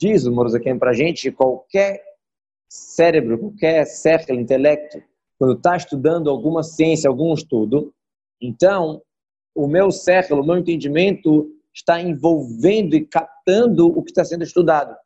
Diz 0.00 0.26
o 0.26 0.32
Morzequem 0.32 0.78
para 0.78 0.90
a 0.90 0.94
gente 0.94 1.30
qualquer 1.30 2.02
cérebro, 2.68 3.38
qualquer 3.38 3.84
serra, 3.86 4.34
intelecto, 4.34 5.02
quando 5.38 5.56
está 5.56 5.76
estudando 5.76 6.30
alguma 6.30 6.62
ciência, 6.62 7.08
algum 7.08 7.32
estudo, 7.34 7.92
então 8.40 9.02
o 9.54 9.66
meu 9.66 9.90
cérebro, 9.90 10.40
o 10.40 10.46
meu 10.46 10.56
entendimento 10.56 11.50
está 11.72 12.00
envolvendo 12.00 12.94
e 12.94 13.04
captando 13.06 13.86
o 13.86 14.02
que 14.02 14.10
está 14.10 14.24
sendo 14.24 14.44
estudado. 14.44 14.96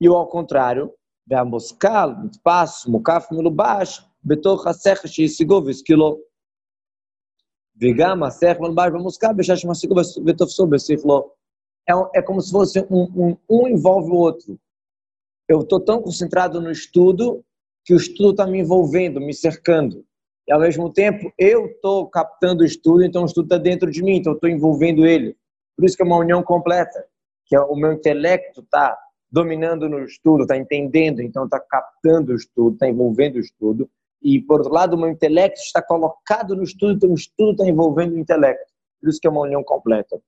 E 0.00 0.06
ao 0.06 0.26
contrário, 0.28 0.92
Beamoskal, 1.26 2.22
Mitpas, 2.22 2.84
Mukaf, 2.86 3.34
Milubash, 3.34 4.04
Betor, 4.22 4.66
Haser, 4.66 4.98
Shisigov, 5.06 5.68
Esquilo. 5.68 6.18
Vegam, 7.76 8.24
Aser, 8.24 8.60
Manbar, 8.60 8.90
Vamuscar, 8.90 9.34
Bechash, 9.34 9.64
Masico, 9.64 10.02
se 10.04 10.98
falou, 10.98 11.32
É 12.14 12.22
como 12.22 12.40
se 12.40 12.50
fosse 12.50 12.80
um, 12.90 13.02
um, 13.14 13.36
um 13.48 13.68
envolve 13.68 14.10
o 14.10 14.16
outro. 14.16 14.58
Eu 15.48 15.60
estou 15.60 15.78
tão 15.78 16.02
concentrado 16.02 16.60
no 16.60 16.70
estudo 16.70 17.44
que 17.84 17.94
o 17.94 17.96
estudo 17.96 18.30
está 18.30 18.46
me 18.46 18.60
envolvendo, 18.60 19.20
me 19.20 19.32
cercando. 19.32 20.04
E 20.48 20.52
ao 20.52 20.60
mesmo 20.60 20.92
tempo, 20.92 21.32
eu 21.38 21.66
estou 21.66 22.08
captando 22.08 22.62
o 22.62 22.66
estudo, 22.66 23.04
então 23.04 23.22
o 23.22 23.26
estudo 23.26 23.46
está 23.46 23.58
dentro 23.58 23.90
de 23.90 24.02
mim, 24.02 24.16
então 24.16 24.32
eu 24.32 24.36
estou 24.36 24.48
envolvendo 24.48 25.06
ele. 25.06 25.36
Por 25.76 25.84
isso 25.84 25.96
que 25.96 26.02
é 26.02 26.06
uma 26.06 26.16
união 26.16 26.42
completa, 26.42 27.04
que 27.44 27.54
é, 27.54 27.60
o 27.60 27.76
meu 27.76 27.92
intelecto 27.92 28.60
está 28.60 28.96
dominando 29.30 29.88
no 29.88 30.00
estudo, 30.04 30.42
está 30.42 30.56
entendendo, 30.56 31.20
então 31.20 31.44
está 31.44 31.60
captando 31.60 32.32
o 32.32 32.36
estudo, 32.36 32.74
está 32.74 32.88
envolvendo 32.88 33.36
o 33.36 33.40
estudo. 33.40 33.90
E, 34.26 34.40
por 34.40 34.58
outro 34.58 34.74
lado, 34.74 34.96
o 34.96 34.98
meu 34.98 35.08
intelecto 35.08 35.60
está 35.60 35.80
colocado 35.80 36.56
no 36.56 36.64
estudo, 36.64 36.94
então 36.94 37.10
o 37.10 37.14
estudo 37.14 37.52
está 37.52 37.64
envolvendo 37.64 38.14
o 38.14 38.18
intelecto. 38.18 38.72
Por 39.00 39.08
isso 39.08 39.20
que 39.20 39.28
é 39.28 39.30
uma 39.30 39.42
união 39.42 39.62
completa. 39.62 40.20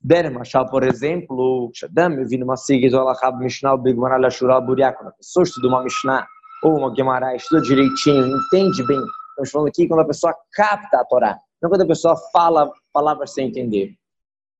Der 0.00 0.30
Machal, 0.30 0.70
por 0.70 0.84
exemplo, 0.84 1.72
Shadam, 1.74 2.24
vi 2.24 2.38
numa 2.38 2.56
sigla 2.56 2.88
do 2.88 2.98
Alahab 3.00 3.36
Mishnah, 3.42 3.74
o 3.74 3.78
Bigmar 3.78 4.12
Alashura 4.12 4.60
Buriak, 4.60 4.96
quando 4.96 5.08
a 5.08 5.12
pessoa 5.14 5.42
estuda 5.42 5.66
uma 5.66 5.82
Mishnah 5.82 6.24
ou 6.62 6.78
uma 6.78 6.94
Gemara, 6.94 7.34
estuda 7.34 7.62
direitinho, 7.62 8.36
entende 8.36 8.86
bem. 8.86 9.00
Estamos 9.30 9.50
falando 9.50 9.68
aqui 9.68 9.88
quando 9.88 10.00
a 10.00 10.06
pessoa 10.06 10.32
capta 10.52 11.00
a 11.00 11.04
Torá, 11.04 11.36
não 11.60 11.68
quando 11.68 11.82
a 11.82 11.86
pessoa 11.86 12.14
fala 12.32 12.70
palavras 12.92 13.34
sem 13.34 13.48
entender. 13.48 13.92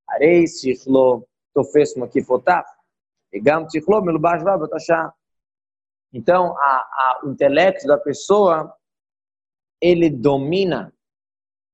Arei, 0.09 0.45
Siflo, 0.49 1.25
Tofesmo 1.55 2.03
aqui, 2.03 2.21
Fotaf, 2.21 2.69
Egam, 3.33 3.65
Tiflo, 3.69 4.03
Melubash, 4.03 4.43
Vabatashá. 4.43 5.15
Então, 6.13 6.57
a, 6.57 6.61
a, 6.61 7.21
o 7.25 7.31
intelecto 7.31 7.87
da 7.87 7.99
pessoa, 7.99 8.73
ele 9.81 10.11
domina 10.11 10.93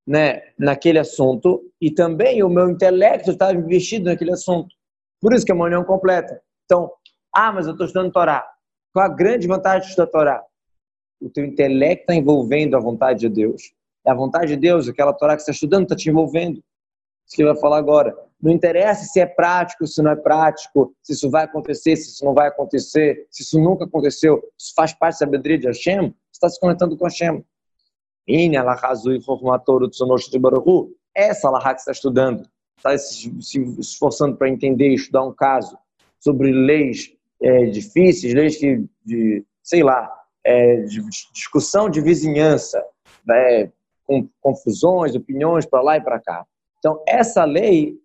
né, 0.06 0.42
naquele 0.58 0.98
assunto 0.98 1.62
e 1.80 1.90
também 1.90 2.42
o 2.42 2.48
meu 2.48 2.70
intelecto 2.70 3.30
está 3.30 3.52
investido 3.52 4.06
naquele 4.06 4.32
assunto. 4.32 4.74
Por 5.20 5.32
isso 5.32 5.44
que 5.44 5.50
é 5.50 5.54
uma 5.54 5.64
união 5.64 5.82
completa. 5.84 6.40
Então, 6.64 6.92
ah, 7.34 7.52
mas 7.52 7.66
eu 7.66 7.72
estou 7.72 7.86
estudando 7.86 8.12
Torá. 8.12 8.46
Qual 8.92 9.04
a 9.04 9.14
grande 9.14 9.46
vantagem 9.46 9.82
de 9.82 9.88
estudar 9.88 10.06
Torá? 10.06 10.44
O 11.20 11.30
teu 11.30 11.44
intelecto 11.44 12.02
está 12.02 12.14
envolvendo 12.14 12.76
a 12.76 12.80
vontade 12.80 13.20
de 13.20 13.28
Deus. 13.28 13.62
É 14.06 14.10
a 14.10 14.14
vontade 14.14 14.48
de 14.48 14.56
Deus, 14.56 14.88
aquela 14.88 15.12
Torá 15.12 15.34
que 15.34 15.42
você 15.42 15.50
está 15.50 15.52
estudando, 15.52 15.84
está 15.84 15.96
te 15.96 16.08
envolvendo. 16.08 16.62
Isso 17.26 17.34
que 17.34 17.42
ele 17.42 17.52
vai 17.52 17.60
falar 17.60 17.78
agora. 17.78 18.16
Não 18.40 18.52
interessa 18.52 19.04
se 19.04 19.18
é 19.18 19.26
prático, 19.26 19.86
se 19.86 20.02
não 20.02 20.12
é 20.12 20.16
prático, 20.16 20.94
se 21.02 21.12
isso 21.14 21.30
vai 21.30 21.44
acontecer, 21.44 21.96
se 21.96 22.10
isso 22.10 22.24
não 22.24 22.34
vai 22.34 22.48
acontecer, 22.48 23.26
se 23.30 23.42
isso 23.42 23.58
nunca 23.58 23.84
aconteceu, 23.84 24.42
isso 24.58 24.72
faz 24.74 24.92
parte 24.92 25.14
da 25.14 25.18
sabedoria 25.18 25.58
de 25.58 25.66
Hashem, 25.66 26.00
você 26.00 26.14
está 26.32 26.48
se 26.48 26.60
conectando 26.60 26.96
com 26.96 27.04
Hashem. 27.04 27.44
Essa 31.14 31.48
Allahá 31.48 31.74
que 31.74 31.80
está 31.80 31.92
estudando, 31.92 32.46
está 32.76 32.96
se 32.98 33.30
esforçando 33.80 34.36
para 34.36 34.48
entender, 34.48 34.92
estudar 34.92 35.24
um 35.24 35.32
caso 35.32 35.78
sobre 36.20 36.52
leis 36.52 37.12
é, 37.40 37.66
difíceis, 37.66 38.34
leis 38.34 38.56
que, 38.56 38.84
de, 39.04 39.44
sei 39.62 39.82
lá, 39.82 40.12
é, 40.44 40.82
de 40.82 41.02
discussão 41.32 41.88
de 41.88 42.00
vizinhança, 42.00 42.84
né, 43.24 43.72
com 44.04 44.28
confusões, 44.40 45.14
opiniões 45.14 45.66
para 45.66 45.82
lá 45.82 45.96
e 45.96 46.00
para 46.00 46.20
cá. 46.20 46.46
Então, 46.86 47.02
essa 47.04 47.44
lei, 47.44 47.98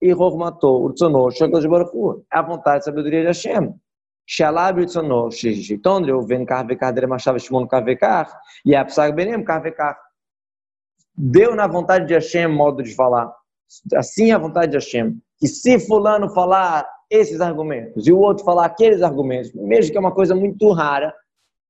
Irov 0.00 0.36
matou, 0.36 0.84
Urtsono, 0.84 1.32
Shekos 1.32 1.62
de 1.62 1.66
é 1.66 2.38
a 2.38 2.40
vontade 2.40 2.82
e 2.82 2.84
sabedoria 2.84 3.22
de 3.22 3.26
Hashem. 3.26 3.74
Shalab 4.24 4.78
Urtsono, 4.78 5.32
Shiton, 5.32 6.04
Reuven, 6.04 6.46
Karvekar, 6.46 6.92
Deremachava, 6.94 7.40
Shimon, 7.40 7.66
Karvekar, 7.66 8.32
Apsag 8.78 9.16
Benem, 9.16 9.42
Karvekar. 9.42 9.98
Deu 11.12 11.56
na 11.56 11.66
vontade 11.66 12.06
de 12.06 12.14
Hashem 12.14 12.46
modo 12.46 12.84
de 12.84 12.94
falar. 12.94 13.34
Assim 13.96 14.30
é 14.30 14.34
a 14.34 14.38
vontade 14.38 14.70
de 14.70 14.76
Hashem. 14.76 15.20
Que 15.40 15.48
se 15.48 15.80
fulano 15.80 16.32
falar 16.32 16.88
esses 17.10 17.40
argumentos 17.40 18.06
e 18.06 18.12
o 18.12 18.20
outro 18.20 18.44
falar 18.44 18.66
aqueles 18.66 19.02
argumentos, 19.02 19.52
mesmo 19.54 19.90
que 19.90 19.98
é 19.98 20.00
uma 20.00 20.14
coisa 20.14 20.36
muito 20.36 20.70
rara, 20.70 21.12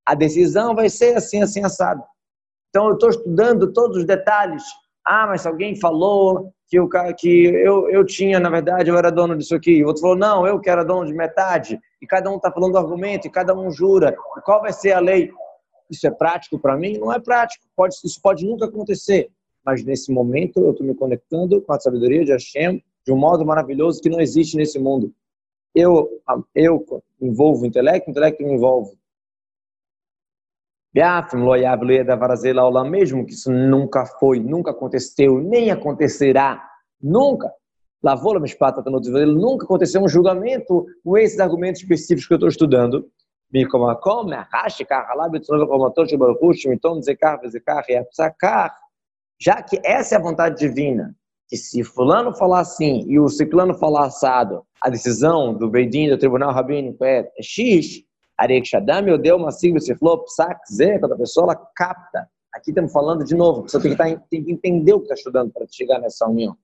a 0.04 0.14
decisão 0.14 0.74
vai 0.74 0.90
ser 0.90 1.16
assim, 1.16 1.42
assim, 1.42 1.64
assado. 1.64 2.04
Então 2.68 2.88
eu 2.88 2.92
estou 2.92 3.08
estudando 3.08 3.72
todos 3.72 3.96
os 3.96 4.04
detalhes 4.04 4.62
ah, 5.04 5.26
mas 5.26 5.46
alguém 5.46 5.74
falou 5.76 6.52
que, 6.68 6.78
o, 6.78 6.88
que 7.16 7.28
eu, 7.46 7.88
eu 7.90 8.04
tinha, 8.04 8.38
na 8.38 8.50
verdade, 8.50 8.90
eu 8.90 8.96
era 8.96 9.10
dono 9.10 9.36
disso 9.36 9.54
aqui. 9.54 9.82
O 9.82 9.88
outro 9.88 10.02
falou, 10.02 10.16
não, 10.16 10.46
eu 10.46 10.60
que 10.60 10.70
era 10.70 10.84
dono 10.84 11.06
de 11.06 11.12
metade. 11.12 11.80
E 12.00 12.06
cada 12.06 12.30
um 12.30 12.36
está 12.36 12.50
falando 12.50 12.72
do 12.72 12.78
argumento, 12.78 13.26
e 13.26 13.30
cada 13.30 13.54
um 13.54 13.70
jura. 13.70 14.16
E 14.36 14.40
qual 14.42 14.60
vai 14.60 14.72
ser 14.72 14.92
a 14.92 15.00
lei? 15.00 15.30
Isso 15.90 16.06
é 16.06 16.10
prático 16.10 16.58
para 16.58 16.76
mim? 16.76 16.98
Não 16.98 17.12
é 17.12 17.18
prático. 17.18 17.64
Pode, 17.74 17.96
isso 18.04 18.20
pode 18.22 18.46
nunca 18.46 18.66
acontecer. 18.66 19.30
Mas 19.64 19.84
nesse 19.84 20.12
momento 20.12 20.60
eu 20.60 20.70
estou 20.70 20.86
me 20.86 20.94
conectando 20.94 21.60
com 21.60 21.72
a 21.72 21.80
sabedoria 21.80 22.24
de 22.24 22.32
Hashem 22.32 22.82
de 23.04 23.12
um 23.12 23.16
modo 23.16 23.44
maravilhoso 23.44 24.00
que 24.00 24.08
não 24.08 24.20
existe 24.20 24.56
nesse 24.56 24.78
mundo. 24.78 25.12
Eu, 25.74 26.08
eu 26.54 26.84
envolvo 27.20 27.64
o 27.64 27.66
intelecto, 27.66 28.08
o 28.08 28.10
intelecto 28.10 28.42
me 28.42 28.52
envolve. 28.52 28.96
Mesmo 32.90 33.24
que 33.24 33.32
isso 33.32 33.52
nunca 33.52 34.04
foi, 34.04 34.40
nunca 34.40 34.72
aconteceu, 34.72 35.40
nem 35.40 35.70
acontecerá, 35.70 36.62
nunca. 37.00 37.52
Lavou 38.02 38.36
a 38.36 38.40
mishpata 38.40 38.82
nunca 38.84 39.64
aconteceu 39.64 40.02
um 40.02 40.08
julgamento 40.08 40.86
com 41.04 41.18
esses 41.18 41.38
argumentos 41.38 41.82
específicos 41.82 42.26
que 42.26 42.32
eu 42.32 42.36
estou 42.36 42.48
estudando. 42.48 43.06
Já 49.42 49.62
que 49.62 49.80
essa 49.84 50.14
é 50.14 50.18
a 50.18 50.22
vontade 50.22 50.58
divina, 50.58 51.14
que 51.48 51.56
se 51.56 51.82
fulano 51.82 52.32
falar 52.32 52.60
assim 52.60 53.04
e 53.08 53.18
o 53.18 53.28
ciclano 53.28 53.74
falar 53.74 54.06
assado, 54.06 54.62
a 54.80 54.88
decisão 54.88 55.52
do 55.52 55.68
Beidin, 55.68 56.08
do 56.08 56.16
Tribunal 56.16 56.52
Rabínico 56.52 57.04
é 57.04 57.28
X, 57.42 58.04
Arek 58.40 58.66
Shadam, 58.66 59.06
eu 59.06 59.18
dei 59.18 59.32
uma 59.32 59.52
sigla, 59.52 59.78
você 59.78 59.94
falou, 59.94 60.24
psak, 60.24 60.60
zé, 60.72 60.98
quando 60.98 61.12
a 61.12 61.16
pessoa 61.18 61.44
ela 61.44 61.56
capta. 61.76 62.26
Aqui 62.54 62.70
estamos 62.70 62.90
falando 62.90 63.22
de 63.22 63.34
novo, 63.34 63.60
a 63.60 63.62
pessoa 63.64 63.82
tem 63.82 63.90
que, 63.92 63.98
tá 63.98 64.04
tem 64.30 64.42
que 64.42 64.50
entender 64.50 64.94
o 64.94 64.98
que 64.98 65.04
está 65.04 65.14
estudando 65.14 65.52
para 65.52 65.66
chegar 65.70 65.98
nessa 66.00 66.26
união. 66.26 66.56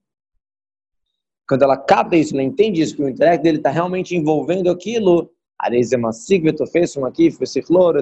Quando 1.47 1.61
ela 1.61 1.77
capta 1.77 2.15
isso, 2.15 2.33
ela 2.33 2.41
entende 2.41 2.81
isso, 2.81 2.95
que 2.95 3.03
o 3.03 3.07
intelecto 3.07 3.43
dele 3.43 3.57
está 3.57 3.69
realmente 3.69 4.15
envolvendo 4.15 4.71
aquilo, 4.71 5.31
Arezema 5.59 6.11
sigla, 6.11 6.51
tu 6.51 6.65
fez 6.65 6.95
uma 6.95 7.09
aqui, 7.09 7.29
foi 7.29 7.45
ciclor, 7.45 7.95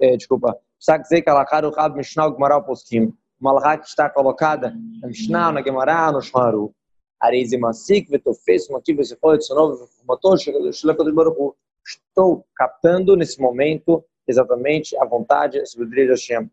é, 0.00 0.16
desculpa, 0.16 0.58
psak, 0.80 1.08
zé, 1.08 1.22
kalakar, 1.22 1.64
o 1.64 1.70
rab, 1.70 1.96
mishnah, 1.96 2.28
gmaral, 2.28 2.64
poskim. 2.64 3.14
Uma 3.40 3.52
alahá 3.52 3.78
que 3.78 3.86
está 3.86 4.10
colocada 4.10 4.76
na 5.00 5.06
mishnah, 5.06 5.52
na 5.52 5.62
gemara, 5.62 6.10
no 6.10 6.20
shmaru. 6.20 6.74
Arezema 7.20 7.72
sigla, 7.72 8.18
tu 8.18 8.34
fez 8.34 8.68
uma 8.68 8.80
aqui, 8.80 8.92
você 8.92 9.16
falou, 9.16 9.38
de 9.38 9.48
novo, 9.54 9.88
motor, 10.04 10.36
shlepa 10.38 11.04
do 11.04 11.14
baruchu 11.14 11.54
estou 11.86 12.46
captando 12.54 13.16
nesse 13.16 13.40
momento 13.40 14.04
exatamente 14.26 14.96
a 14.98 15.04
vontade, 15.04 15.58
a 15.58 15.66
sabedoria 15.66 16.04
de 16.04 16.10
Hashem. 16.10 16.50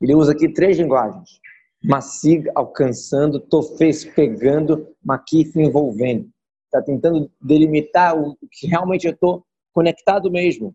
Ele 0.00 0.14
usa 0.14 0.32
aqui 0.32 0.52
três 0.52 0.78
linguagens. 0.78 1.40
Masig, 1.82 2.50
alcançando, 2.54 3.38
tofes, 3.38 4.04
pegando, 4.04 4.94
makif, 5.02 5.58
envolvendo. 5.58 6.30
Está 6.66 6.82
tentando 6.82 7.30
delimitar 7.40 8.18
o 8.18 8.36
que 8.50 8.66
realmente 8.66 9.06
eu 9.06 9.12
estou 9.12 9.44
conectado 9.72 10.30
mesmo. 10.30 10.74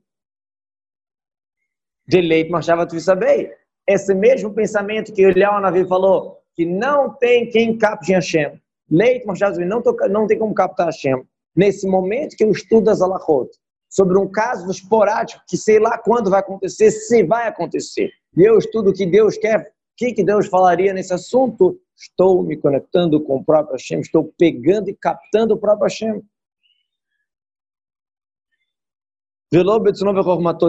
Deleit 2.07 2.49
marchava 2.49 2.87
tu 2.87 2.99
saber. 2.99 3.57
Esse 3.87 4.13
mesmo 4.13 4.53
pensamento 4.53 5.13
que 5.13 5.23
Eliel 5.23 5.59
Navi 5.59 5.85
falou, 5.85 6.41
que 6.55 6.65
não 6.65 7.13
tem 7.15 7.49
quem 7.49 7.77
capte 7.77 8.13
Hashem. 8.13 8.61
Leit 8.89 9.25
marchava 9.25 9.57
não, 9.59 9.81
não 10.09 10.27
tem 10.27 10.37
como 10.37 10.53
captar 10.53 10.87
Hashem 10.87 11.25
nesse 11.59 11.85
momento 11.85 12.37
que 12.37 12.43
eu 12.45 12.51
estudo 12.51 12.89
as 12.89 13.01
alahot, 13.01 13.49
sobre 13.89 14.17
um 14.17 14.31
caso 14.31 14.71
esporádico 14.71 15.43
que 15.45 15.57
sei 15.57 15.77
lá 15.77 15.97
quando 15.97 16.29
vai 16.29 16.39
acontecer, 16.39 16.89
se 16.89 17.21
vai 17.23 17.49
acontecer. 17.49 18.09
E 18.37 18.43
eu 18.43 18.57
estudo 18.57 18.91
o 18.91 18.93
que 18.93 19.05
Deus 19.05 19.37
quer, 19.37 19.59
o 19.59 19.65
que, 19.97 20.13
que 20.13 20.23
Deus 20.23 20.47
falaria 20.47 20.93
nesse 20.93 21.13
assunto, 21.13 21.77
estou 21.97 22.41
me 22.43 22.55
conectando 22.55 23.21
com 23.21 23.35
o 23.35 23.43
próprio 23.43 23.73
Hashem, 23.73 23.99
estou 23.99 24.33
pegando 24.37 24.89
e 24.89 24.95
captando 24.95 25.55
o 25.55 25.57
próprio 25.57 25.83
Hashem. 25.83 26.21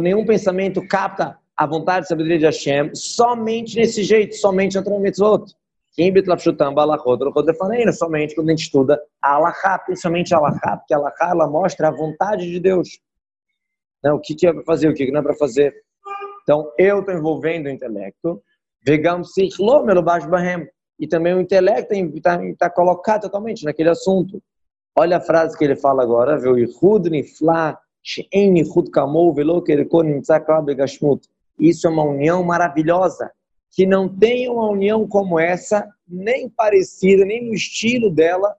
Nenhum 0.02 0.26
pensamento 0.26 0.84
capta 0.88 1.38
a 1.56 1.66
vontade 1.66 2.06
e 2.06 2.08
sabedoria 2.08 2.38
de 2.38 2.46
Hashem 2.46 2.92
somente 2.96 3.76
nesse 3.76 4.02
jeito, 4.02 4.34
somente 4.34 4.76
bitlapshutam 4.80 5.04
balachot, 5.06 5.44
rodefaneina, 5.44 5.59
somente 7.92 8.34
quando 8.34 8.48
a 8.48 8.52
gente 8.52 8.64
estuda 8.64 9.00
alahá, 9.20 9.78
principalmente 9.78 10.34
alahá, 10.34 10.76
porque 10.76 10.94
alahá 10.94 11.30
ela 11.30 11.48
mostra 11.48 11.88
a 11.88 11.90
vontade 11.90 12.48
de 12.50 12.60
Deus. 12.60 13.00
Né? 14.02 14.12
O 14.12 14.20
que, 14.20 14.34
que 14.34 14.46
é 14.46 14.52
para 14.52 14.64
fazer, 14.64 14.88
o 14.88 14.94
que, 14.94 15.06
que 15.06 15.12
não 15.12 15.20
é 15.20 15.22
para 15.22 15.34
fazer. 15.34 15.74
Então, 16.42 16.70
eu 16.78 17.00
estou 17.00 17.14
envolvendo 17.14 17.66
o 17.66 17.70
intelecto, 17.70 18.42
vegam 18.84 19.22
e 20.98 21.06
também 21.08 21.34
o 21.34 21.40
intelecto 21.40 21.94
está 21.94 22.40
tá 22.58 22.70
colocado 22.70 23.22
totalmente 23.22 23.64
naquele 23.64 23.90
assunto. 23.90 24.42
Olha 24.96 25.16
a 25.16 25.20
frase 25.20 25.56
que 25.56 25.64
ele 25.64 25.76
fala 25.76 26.02
agora? 26.02 26.38
Isso 31.58 31.86
é 31.86 31.90
uma 31.90 32.04
união 32.04 32.42
maravilhosa 32.42 33.30
que 33.70 33.86
não 33.86 34.08
tem 34.08 34.48
uma 34.48 34.68
união 34.68 35.06
como 35.06 35.38
essa, 35.38 35.88
nem 36.06 36.48
parecida, 36.48 37.24
nem 37.24 37.46
no 37.46 37.54
estilo 37.54 38.10
dela, 38.10 38.56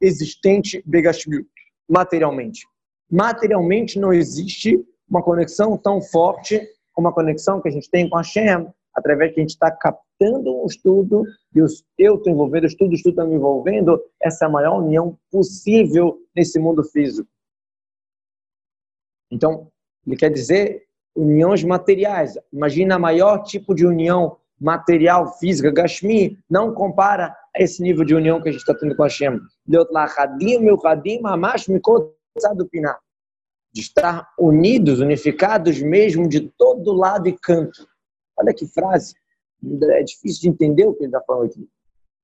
existente 0.00 0.82
Begashmiut, 0.86 1.48
materialmente. 1.88 2.66
Materialmente 3.10 3.98
não 3.98 4.12
existe 4.12 4.84
uma 5.08 5.22
conexão 5.22 5.76
tão 5.78 6.02
forte 6.02 6.60
como 6.92 7.08
a 7.08 7.12
conexão 7.12 7.60
que 7.60 7.68
a 7.68 7.72
gente 7.72 7.88
tem 7.88 8.08
com 8.08 8.18
a 8.18 8.22
Shem, 8.22 8.68
através 8.94 9.32
que 9.32 9.40
a 9.40 9.42
gente 9.42 9.50
está 9.50 9.70
captando 9.70 10.62
um 10.62 10.66
estudo, 10.66 11.22
e 11.54 11.60
eu 11.96 12.16
estou 12.16 12.32
envolvendo, 12.32 12.64
o 12.64 12.66
estudo, 12.66 12.90
o 12.90 12.94
estudo 12.94 13.12
está 13.12 13.24
me 13.24 13.36
envolvendo, 13.36 14.02
essa 14.20 14.44
é 14.44 14.48
a 14.48 14.50
maior 14.50 14.82
união 14.82 15.16
possível 15.30 16.18
nesse 16.34 16.58
mundo 16.58 16.82
físico. 16.82 17.28
Então, 19.30 19.70
ele 20.04 20.16
quer 20.16 20.30
dizer 20.30 20.87
uniões 21.18 21.64
materiais. 21.64 22.38
Imagina 22.52 22.98
maior 22.98 23.42
tipo 23.42 23.74
de 23.74 23.84
união 23.84 24.36
material, 24.60 25.36
física, 25.38 25.70
Gashmi, 25.70 26.38
não 26.48 26.72
compara 26.72 27.36
a 27.54 27.62
esse 27.62 27.82
nível 27.82 28.04
de 28.04 28.14
união 28.14 28.40
que 28.40 28.48
a 28.48 28.52
gente 28.52 28.60
está 28.60 28.74
tendo 28.74 28.96
com 28.96 29.02
a 29.02 29.06
Hashem. 29.06 29.40
De 33.72 33.80
estar 33.80 34.28
unidos, 34.38 35.00
unificados 35.00 35.80
mesmo 35.82 36.28
de 36.28 36.40
todo 36.56 36.92
lado 36.92 37.28
e 37.28 37.32
canto. 37.32 37.86
Olha 38.36 38.54
que 38.54 38.66
frase. 38.66 39.14
É 39.90 40.02
difícil 40.02 40.42
de 40.42 40.48
entender 40.48 40.86
o 40.86 40.94
que 40.94 41.00
ele 41.04 41.08
está 41.08 41.20
falando 41.20 41.46
aqui. 41.46 41.68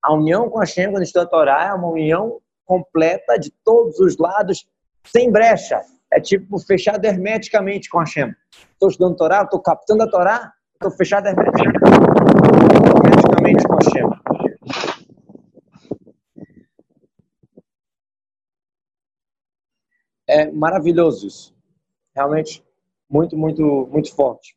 A 0.03 0.15
união 0.15 0.49
com 0.49 0.61
a 0.61 0.67
quando 0.67 1.03
está 1.03 1.23
a 1.23 1.27
Torá, 1.27 1.67
é 1.69 1.73
uma 1.73 1.89
união 1.89 2.41
completa 2.65 3.37
de 3.39 3.53
todos 3.65 3.99
os 3.99 4.17
lados, 4.17 4.69
sem 5.05 5.31
brecha 5.31 5.83
é 6.15 6.21
tipo 6.21 6.59
fechado 6.61 7.05
hermeticamente 7.05 7.91
com 7.91 7.99
a 7.99 8.07
Shem. 8.07 8.33
Estou 8.73 8.89
estudando 8.89 9.17
Torá, 9.17 9.43
estou 9.43 9.61
captando 9.61 10.05
a 10.05 10.07
Torá, 10.09 10.53
estou 10.75 10.93
fechado 10.93 11.27
hermeticamente 11.27 13.67
com 13.67 13.75
a 13.75 13.81
Shem. 13.83 14.09
É 20.29 20.53
maravilhoso 20.53 21.27
isso. 21.27 21.53
Realmente, 22.15 22.65
muito, 23.11 23.37
muito, 23.37 23.89
muito 23.91 24.15
forte. 24.15 24.57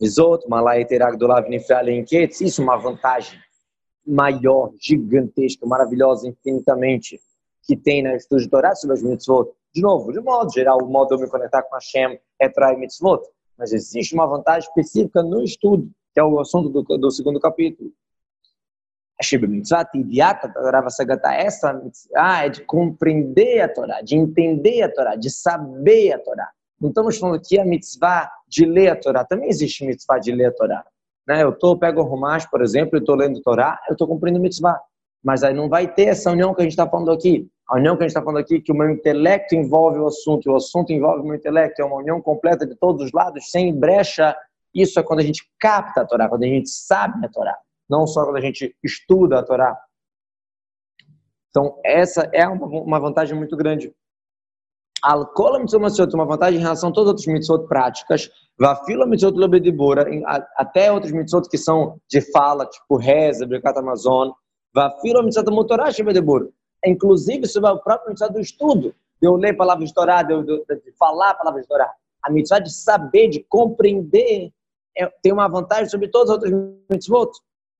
Isoto, 0.00 0.48
Malai 0.48 0.84
Terag 0.84 1.16
do 1.16 1.28
Lavinifralenquetes, 1.28 2.40
isso 2.40 2.60
é 2.60 2.64
uma 2.64 2.76
vantagem 2.76 3.38
maior, 4.04 4.72
gigantesca, 4.80 5.64
maravilhosa, 5.64 6.28
infinitamente, 6.28 7.20
que 7.62 7.76
tem 7.76 8.02
na 8.02 8.16
estudo 8.16 8.40
de 8.40 8.48
Torá 8.48 8.74
sobre 8.74 8.94
as 8.94 9.02
mitzvot, 9.02 9.54
de 9.74 9.80
novo, 9.80 10.12
de 10.12 10.20
modo 10.20 10.52
geral, 10.52 10.78
o 10.82 10.86
modo 10.86 11.08
de 11.08 11.14
eu 11.14 11.20
me 11.20 11.30
conectar 11.30 11.62
com 11.62 11.74
Hashem 11.74 12.18
é 12.38 12.48
Trai 12.48 12.76
mitzvot. 12.76 13.22
Mas 13.56 13.72
existe 13.72 14.14
uma 14.14 14.26
vantagem 14.26 14.68
específica 14.68 15.22
no 15.22 15.42
estudo, 15.42 15.90
que 16.12 16.20
é 16.20 16.24
o 16.24 16.40
assunto 16.40 16.68
do, 16.68 16.82
do 16.82 17.10
segundo 17.10 17.38
capítulo. 17.38 17.92
Essa 21.46 21.78
ah, 22.16 22.46
é 22.46 22.48
de 22.48 22.64
compreender 22.64 23.60
a 23.60 23.68
Torá, 23.68 24.00
de 24.00 24.16
entender 24.16 24.82
a 24.82 24.90
Torá, 24.90 25.14
de 25.14 25.28
saber 25.28 26.12
a 26.14 26.18
Torá. 26.18 26.50
Não 26.80 26.88
estamos 26.88 27.18
falando 27.18 27.36
aqui 27.36 27.60
a 27.60 27.64
mitzvah 27.64 28.32
de 28.48 28.64
ler 28.64 28.88
a 28.88 28.96
Torá. 28.96 29.22
Também 29.24 29.50
existe 29.50 29.84
mitzvah 29.84 30.18
de 30.18 30.32
ler 30.32 30.46
a 30.46 30.52
Torá. 30.52 30.82
Né? 31.28 31.42
Eu 31.42 31.52
tô, 31.52 31.76
pego 31.76 32.00
o 32.00 32.04
Rumash, 32.04 32.46
por 32.46 32.62
exemplo, 32.62 32.96
e 32.96 33.00
estou 33.00 33.14
lendo 33.14 33.38
a 33.38 33.42
Torá, 33.42 33.78
eu 33.88 33.92
estou 33.92 34.08
cumprindo 34.08 34.40
mitzvah. 34.40 34.80
Mas 35.22 35.44
aí 35.44 35.52
não 35.52 35.68
vai 35.68 35.86
ter 35.86 36.06
essa 36.06 36.30
união 36.32 36.54
que 36.54 36.62
a 36.62 36.64
gente 36.64 36.72
está 36.72 36.88
falando 36.88 37.12
aqui. 37.12 37.46
A 37.70 37.76
união 37.76 37.96
que 37.96 38.02
a 38.02 38.04
gente 38.08 38.16
está 38.16 38.20
falando 38.20 38.40
aqui, 38.40 38.60
que 38.60 38.72
o 38.72 38.74
meu 38.74 38.90
intelecto 38.90 39.54
envolve 39.54 40.00
o 40.00 40.06
assunto, 40.08 40.50
o 40.50 40.56
assunto 40.56 40.92
envolve 40.92 41.20
o 41.22 41.24
meu 41.24 41.36
intelecto, 41.36 41.80
é 41.80 41.84
uma 41.84 41.98
união 41.98 42.20
completa 42.20 42.66
de 42.66 42.74
todos 42.74 43.06
os 43.06 43.12
lados, 43.12 43.48
sem 43.48 43.72
brecha. 43.72 44.36
Isso 44.74 44.98
é 44.98 45.04
quando 45.04 45.20
a 45.20 45.22
gente 45.22 45.48
capta 45.56 46.00
a 46.00 46.04
Torá, 46.04 46.28
quando 46.28 46.42
a 46.42 46.48
gente 46.48 46.68
sabe 46.68 47.24
a 47.24 47.28
Torá, 47.28 47.56
não 47.88 48.08
só 48.08 48.24
quando 48.24 48.38
a 48.38 48.40
gente 48.40 48.74
estuda 48.82 49.38
a 49.38 49.42
Torá. 49.44 49.80
Então, 51.50 51.78
essa 51.84 52.28
é 52.32 52.46
uma 52.48 52.98
vantagem 52.98 53.36
muito 53.36 53.56
grande. 53.56 53.94
Alcola 55.00 55.60
mitzvot 55.60 56.12
uma 56.12 56.26
vantagem 56.26 56.58
em 56.58 56.62
relação 56.62 56.90
a 56.90 56.92
todas 56.92 57.06
as 57.06 57.12
outras 57.12 57.26
mitzvot 57.32 57.68
práticas. 57.68 58.28
Vafila 58.58 59.06
mitzvot 59.06 59.36
lobedibura, 59.36 60.06
até 60.56 60.90
outros 60.90 61.12
mitzvot 61.12 61.48
que 61.48 61.56
são 61.56 62.00
de 62.08 62.20
fala, 62.20 62.66
tipo 62.66 62.96
reza, 62.96 63.46
Birkat 63.46 63.78
Amazon. 63.78 64.32
Vafila 64.74 65.22
mitzvot 65.22 65.48
motorash 65.52 66.00
bedibura. 66.00 66.48
Inclusive 66.84 67.46
sobre 67.46 67.70
o 67.70 67.78
próprio 67.78 68.10
mitzvot 68.10 68.32
do 68.32 68.40
estudo. 68.40 68.94
De 69.20 69.28
eu 69.28 69.36
ler 69.36 69.56
palavras 69.56 69.88
de 69.88 69.94
Torá, 69.94 70.22
de, 70.22 70.42
de, 70.42 70.92
falar 70.98 71.34
palavras 71.34 71.62
de 71.62 71.68
Torá. 71.68 71.92
A 72.22 72.30
mitzvah 72.30 72.58
de 72.58 72.72
saber, 72.72 73.28
de 73.28 73.40
compreender, 73.40 74.50
é, 74.96 75.06
tem 75.22 75.32
uma 75.32 75.48
vantagem 75.48 75.88
sobre 75.88 76.08
todas 76.08 76.30
as 76.30 76.36
outras 76.36 76.52
mitzvot. 76.88 77.30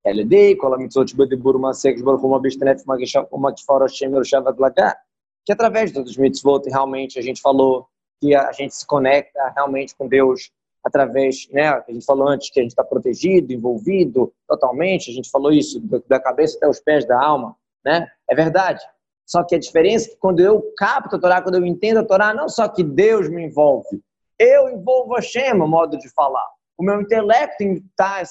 LD, 0.04 0.56
cola 0.56 0.78
mitzvot 0.78 1.14
uma 1.14 1.72
que 1.72 3.04
uma 3.30 3.54
que 3.54 3.64
fora 3.64 3.84
Hashem, 3.84 4.10
Yerushavat 4.10 4.58
Lagar 4.58 4.96
que 5.44 5.52
através 5.52 5.92
dos 5.92 6.16
mitzvot 6.16 6.62
realmente 6.68 7.18
a 7.18 7.22
gente 7.22 7.40
falou 7.40 7.86
que 8.20 8.34
a 8.34 8.52
gente 8.52 8.74
se 8.74 8.86
conecta 8.86 9.52
realmente 9.54 9.94
com 9.96 10.06
Deus 10.06 10.50
através, 10.84 11.48
né, 11.50 11.68
a 11.68 11.84
gente 11.88 12.06
falou 12.06 12.28
antes 12.28 12.50
que 12.50 12.58
a 12.58 12.62
gente 12.62 12.72
está 12.72 12.84
protegido, 12.84 13.52
envolvido 13.52 14.32
totalmente, 14.48 15.10
a 15.10 15.14
gente 15.14 15.30
falou 15.30 15.52
isso 15.52 15.78
da 16.08 16.18
cabeça 16.18 16.56
até 16.56 16.68
os 16.68 16.80
pés 16.80 17.06
da 17.06 17.20
alma, 17.22 17.54
né? 17.84 18.08
É 18.28 18.34
verdade. 18.34 18.84
Só 19.26 19.44
que 19.44 19.54
a 19.54 19.58
diferença 19.58 20.08
é 20.08 20.10
que 20.10 20.16
quando 20.18 20.40
eu 20.40 20.62
capto 20.76 21.16
a 21.16 21.18
Torá, 21.18 21.40
quando 21.40 21.56
eu 21.56 21.64
entendo 21.64 21.98
a 21.98 22.04
Torá, 22.04 22.34
não 22.34 22.48
só 22.48 22.68
que 22.68 22.82
Deus 22.82 23.28
me 23.28 23.44
envolve, 23.44 24.02
eu 24.38 24.68
envolvo 24.68 25.14
a 25.14 25.20
Shema, 25.20 25.66
modo 25.66 25.98
de 25.98 26.08
falar. 26.10 26.46
O 26.76 26.82
meu 26.82 27.00
intelecto 27.00 27.62
está 27.62 28.22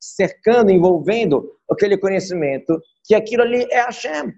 cercando, 0.00 0.70
envolvendo 0.70 1.52
aquele 1.70 1.96
conhecimento 1.98 2.80
que 3.04 3.14
aquilo 3.14 3.42
ali 3.42 3.66
é 3.70 3.80
a 3.80 3.92
Shem. 3.92 4.32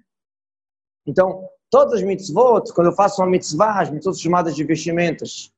Então, 1.07 1.49
Todas 1.73 1.95
as 1.95 2.03
mitzvot, 2.03 2.71
quando 2.75 2.89
eu 2.89 2.93
faço 2.93 3.23
uma 3.23 3.31
mitzvah, 3.31 3.81
as 3.81 3.91
mitzvot 3.91 4.15
chamadas 4.15 4.55
de 4.55 4.63
vestimentas. 4.63 5.51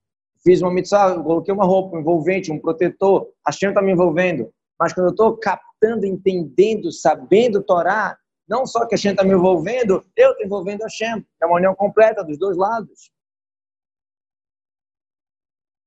Fiz 0.44 0.62
uma 0.62 0.70
mitzvah, 0.70 1.20
coloquei 1.20 1.52
uma 1.52 1.64
roupa, 1.64 1.96
um 1.96 2.00
envolvente, 2.00 2.52
um 2.52 2.58
protetor, 2.60 3.26
a 3.44 3.50
Shem 3.50 3.70
está 3.70 3.82
me 3.82 3.90
envolvendo. 3.90 4.48
Mas 4.78 4.92
quando 4.92 5.08
eu 5.08 5.10
estou 5.10 5.36
captando, 5.36 6.06
entendendo, 6.06 6.92
sabendo 6.92 7.64
Torá, 7.64 8.16
não 8.48 8.66
só 8.66 8.86
que 8.86 8.94
a 8.94 8.98
Shem 8.98 9.12
está 9.12 9.24
me 9.24 9.32
envolvendo, 9.32 10.04
eu 10.16 10.30
estou 10.30 10.44
envolvendo 10.44 10.84
a 10.84 10.88
Shem. 10.88 11.24
É 11.40 11.46
uma 11.46 11.56
união 11.56 11.74
completa 11.74 12.22
dos 12.22 12.38
dois 12.38 12.56
lados. 12.56 13.10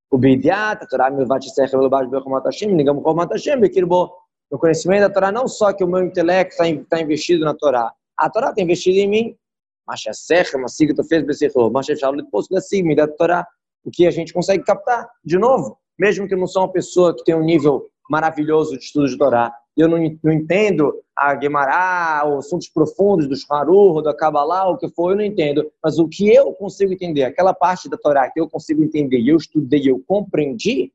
O 0.10 0.18
Bidiat, 0.18 0.84
a 0.84 0.88
Torá 0.88 1.10
me 1.10 1.26
vai 1.26 1.40
te 1.40 1.50
ser 1.50 1.68
revelado 1.68 2.10
pelo 2.10 2.24
Chomat 2.24 2.46
Hashem, 2.46 2.76
ligamos 2.76 3.04
Chomat 3.04 3.32
Hashem, 3.32 3.60
Bekirbo. 3.60 4.12
O 4.50 4.58
conhecimento 4.58 5.02
da 5.02 5.10
Torá, 5.10 5.32
não 5.32 5.48
só 5.48 5.74
que 5.74 5.84
o 5.84 5.88
meu 5.88 6.02
intelecto 6.04 6.64
está 6.64 6.86
tá 6.90 7.02
investido 7.02 7.44
na 7.44 7.54
Torá, 7.54 7.94
a 8.18 8.30
Torá 8.30 8.50
está 8.50 8.62
investida 8.62 9.00
em 9.00 9.10
mim. 9.10 9.38
Mas 9.86 10.02
a 10.08 10.14
serra, 10.14 10.60
mas 10.60 10.76
siga 10.76 10.94
tu 10.94 11.04
fez 11.04 11.26
besichor, 11.26 11.72
mas 11.72 11.88
a 11.90 12.12
depois 12.12 12.48
da 12.50 12.60
sigma 12.60 12.96
da 12.96 13.08
Torá, 13.08 13.48
o 13.86 13.92
que 13.92 14.06
a 14.06 14.12
gente 14.12 14.34
consegue 14.34 14.64
captar 14.64 15.10
de 15.24 15.38
novo, 15.38 15.78
mesmo 15.98 16.28
que 16.28 16.34
eu 16.34 16.38
não 16.38 16.48
sou 16.48 16.64
uma 16.64 16.72
pessoa 16.72 17.16
que 17.16 17.24
tem 17.24 17.36
um 17.36 17.44
nível 17.44 17.90
maravilhoso 18.10 18.78
de 18.78 18.84
estudo 18.84 19.08
de 19.08 19.18
Torá, 19.18 19.54
eu 19.78 19.88
não, 19.88 19.98
não 20.24 20.34
entendo 20.34 20.94
a 21.16 21.34
Guemará, 21.36 22.24
os 22.28 22.46
assuntos 22.46 22.68
profundos 22.68 23.28
do 23.28 23.36
Shmarur, 23.36 24.02
da 24.02 24.14
Kabbalah, 24.14 24.70
o 24.70 24.78
que 24.78 24.90
for, 24.90 25.12
eu 25.12 25.18
não 25.18 25.24
entendo. 25.24 25.72
Mas 25.84 26.00
o 26.00 26.08
que 26.08 26.28
eu 26.28 26.54
consigo 26.54 26.94
entender, 26.94 27.24
aquela 27.24 27.54
parte 27.54 27.90
da 27.90 27.98
Torá 27.98 28.30
que 28.30 28.40
eu 28.40 28.50
consigo 28.50 28.84
entender, 28.84 29.22
eu 29.22 29.38
estudei, 29.38 29.90
eu 29.90 30.02
compreendi, 30.06 30.92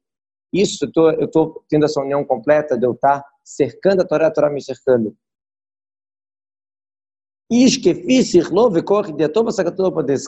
isso, 0.53 0.85
eu 0.85 1.25
estou 1.25 1.65
tendo 1.69 1.87
essa 1.87 2.01
união 2.01 2.25
completa 2.25 2.77
de 2.77 2.87
eu 2.87 2.93
estar 2.93 3.25
cercando 3.43 4.03
a 4.03 4.05
Torá, 4.05 4.27
a 4.27 4.31
Torá 4.31 4.51
me 4.51 4.63
cercando. 4.63 5.17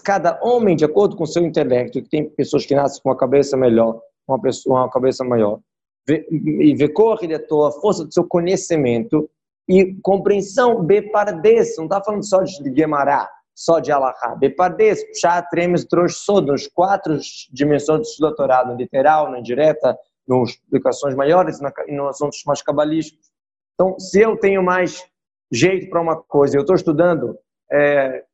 Cada 0.02 0.38
homem, 0.42 0.76
de 0.76 0.84
acordo 0.84 1.16
com 1.16 1.24
seu 1.24 1.44
intelecto, 1.44 2.02
que 2.02 2.08
tem 2.08 2.28
pessoas 2.28 2.66
que 2.66 2.74
nascem 2.74 3.02
com 3.02 3.08
uma 3.08 3.16
cabeça 3.16 3.56
melhor, 3.56 4.00
uma, 4.28 4.40
pessoa, 4.40 4.80
uma 4.80 4.90
cabeça 4.90 5.24
maior, 5.24 5.60
e 6.08 6.88
corre 6.88 7.34
a 7.34 7.70
força 7.80 8.04
do 8.04 8.12
seu 8.12 8.24
conhecimento 8.24 9.28
e 9.68 9.94
compreensão, 10.02 10.82
bepardes, 10.82 11.76
não 11.76 11.84
está 11.84 12.02
falando 12.02 12.24
só 12.24 12.42
de 12.42 12.70
Guemará, 12.70 13.30
só 13.54 13.78
de 13.78 13.90
Alahá, 13.90 14.34
bepardes, 14.38 15.02
Pshat, 15.12 15.48
Tremes, 15.50 15.84
Trosh, 15.84 16.26
nos 16.44 16.66
quatro 16.66 17.18
dimensões 17.50 18.16
do 18.18 18.26
doutorado, 18.26 18.72
no 18.72 18.76
literal, 18.76 19.30
na 19.30 19.38
indireta, 19.38 19.96
nas 20.28 20.50
explicações 20.50 21.14
maiores 21.14 21.58
e 21.88 21.92
nos 21.92 22.08
assuntos 22.10 22.42
mais 22.46 22.60
cabalísticos. 22.60 23.30
Então, 23.74 23.98
se 23.98 24.20
eu 24.20 24.36
tenho 24.36 24.62
mais 24.62 25.04
jeito 25.54 25.88
para 25.88 26.00
uma 26.00 26.16
coisa. 26.16 26.56
Eu 26.56 26.62
estou 26.62 26.76
estudando 26.76 27.38
é, 27.70 28.24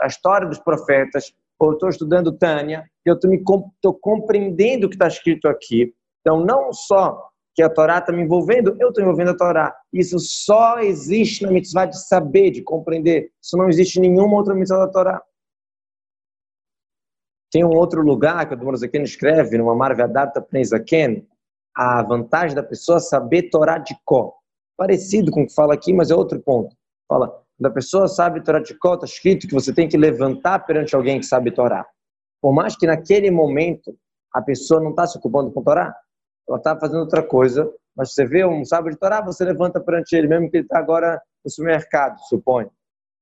a 0.00 0.06
história 0.06 0.46
dos 0.46 0.58
profetas, 0.58 1.34
ou 1.58 1.72
estou 1.72 1.88
estudando 1.88 2.36
Tânia, 2.36 2.84
eu 3.04 3.14
estou 3.14 3.94
compreendendo 3.94 4.86
o 4.86 4.90
que 4.90 4.96
está 4.96 5.06
escrito 5.06 5.48
aqui. 5.48 5.94
Então, 6.22 6.44
não 6.44 6.72
só 6.72 7.28
que 7.54 7.62
a 7.62 7.68
Torá 7.68 7.98
está 7.98 8.10
me 8.12 8.22
envolvendo, 8.22 8.74
eu 8.80 8.88
estou 8.88 9.02
envolvendo 9.02 9.32
a 9.32 9.36
Torá. 9.36 9.76
Isso 9.92 10.18
só 10.18 10.78
existe 10.78 11.44
na 11.44 11.50
mitzvah 11.50 11.84
de 11.84 11.98
saber, 12.06 12.50
de 12.50 12.62
compreender. 12.62 13.30
Isso 13.42 13.58
não 13.58 13.68
existe 13.68 13.98
em 13.98 14.08
nenhuma 14.08 14.36
outra 14.36 14.54
mitzvah 14.54 14.78
da 14.78 14.88
Torá. 14.88 15.22
Tem 17.50 17.62
um 17.62 17.76
outro 17.76 18.00
lugar 18.00 18.48
que 18.48 18.54
o 18.54 18.56
Dmorazaken 18.56 19.02
escreve, 19.02 19.58
numa 19.58 19.74
Marvadata 19.74 20.40
Pneizaken, 20.40 21.28
a 21.76 22.02
vantagem 22.02 22.56
da 22.56 22.62
pessoa 22.62 22.98
saber 22.98 23.50
Torá 23.50 23.76
de 23.76 23.94
cor 24.04 24.34
parecido 24.82 25.30
com 25.30 25.42
o 25.42 25.46
que 25.46 25.54
fala 25.54 25.74
aqui, 25.74 25.92
mas 25.92 26.10
é 26.10 26.14
outro 26.14 26.40
ponto. 26.40 26.74
Fala, 27.08 27.28
quando 27.56 27.66
a 27.66 27.70
pessoa 27.70 28.08
sabe 28.08 28.42
Torá 28.42 28.58
de 28.58 28.72
está 28.72 29.04
escrito 29.04 29.46
que 29.46 29.54
você 29.54 29.72
tem 29.72 29.88
que 29.88 29.96
levantar 29.96 30.58
perante 30.66 30.96
alguém 30.96 31.20
que 31.20 31.26
sabe 31.26 31.52
Torá. 31.52 31.86
Por 32.40 32.52
mais 32.52 32.76
que 32.76 32.86
naquele 32.86 33.30
momento 33.30 33.96
a 34.34 34.42
pessoa 34.42 34.80
não 34.80 34.90
está 34.90 35.06
se 35.06 35.16
ocupando 35.16 35.52
com 35.52 35.62
Torá, 35.62 35.94
ela 36.48 36.58
está 36.58 36.78
fazendo 36.78 37.00
outra 37.00 37.22
coisa, 37.22 37.70
mas 37.96 38.12
você 38.12 38.24
vê 38.24 38.44
um 38.44 38.64
sábio 38.64 38.90
de 38.90 38.98
Torá, 38.98 39.20
você 39.20 39.44
levanta 39.44 39.80
perante 39.80 40.16
ele, 40.16 40.28
mesmo 40.28 40.50
que 40.50 40.58
ele 40.58 40.64
está 40.64 40.78
agora 40.78 41.20
no 41.44 41.50
supermercado, 41.50 42.18
supõe. 42.28 42.66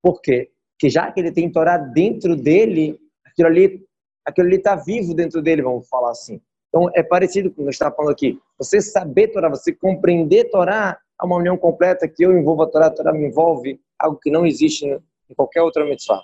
Por 0.01 0.21
quê? 0.21 0.51
Porque 0.73 0.89
já 0.89 1.11
que 1.11 1.19
ele 1.19 1.31
tem 1.31 1.51
Torá 1.51 1.77
dentro 1.77 2.35
dele, 2.35 2.99
aquilo 3.25 3.47
ali 3.47 3.85
aquilo 4.25 4.47
ali 4.47 4.57
está 4.57 4.75
vivo 4.75 5.13
dentro 5.13 5.41
dele, 5.41 5.61
vamos 5.61 5.87
falar 5.87 6.11
assim. 6.11 6.41
Então, 6.69 6.89
é 6.95 7.03
parecido 7.03 7.51
com 7.51 7.63
o 7.63 7.65
que 7.65 7.71
está 7.71 7.91
falando 7.91 8.11
aqui. 8.11 8.39
Você 8.57 8.79
saber 8.79 9.27
Torá, 9.29 9.49
você 9.49 9.73
compreender 9.73 10.49
Torá, 10.49 10.97
há 11.17 11.25
uma 11.25 11.35
união 11.35 11.57
completa 11.57 12.07
que 12.07 12.23
eu 12.23 12.37
envolvo 12.37 12.63
a 12.63 12.67
Torá, 12.67 12.87
a 12.87 12.91
Torá 12.91 13.11
me 13.11 13.27
envolve, 13.27 13.79
algo 13.99 14.17
que 14.21 14.31
não 14.31 14.45
existe 14.45 14.85
em 14.85 15.35
qualquer 15.35 15.61
outra 15.61 15.85
mitzvah. 15.85 16.21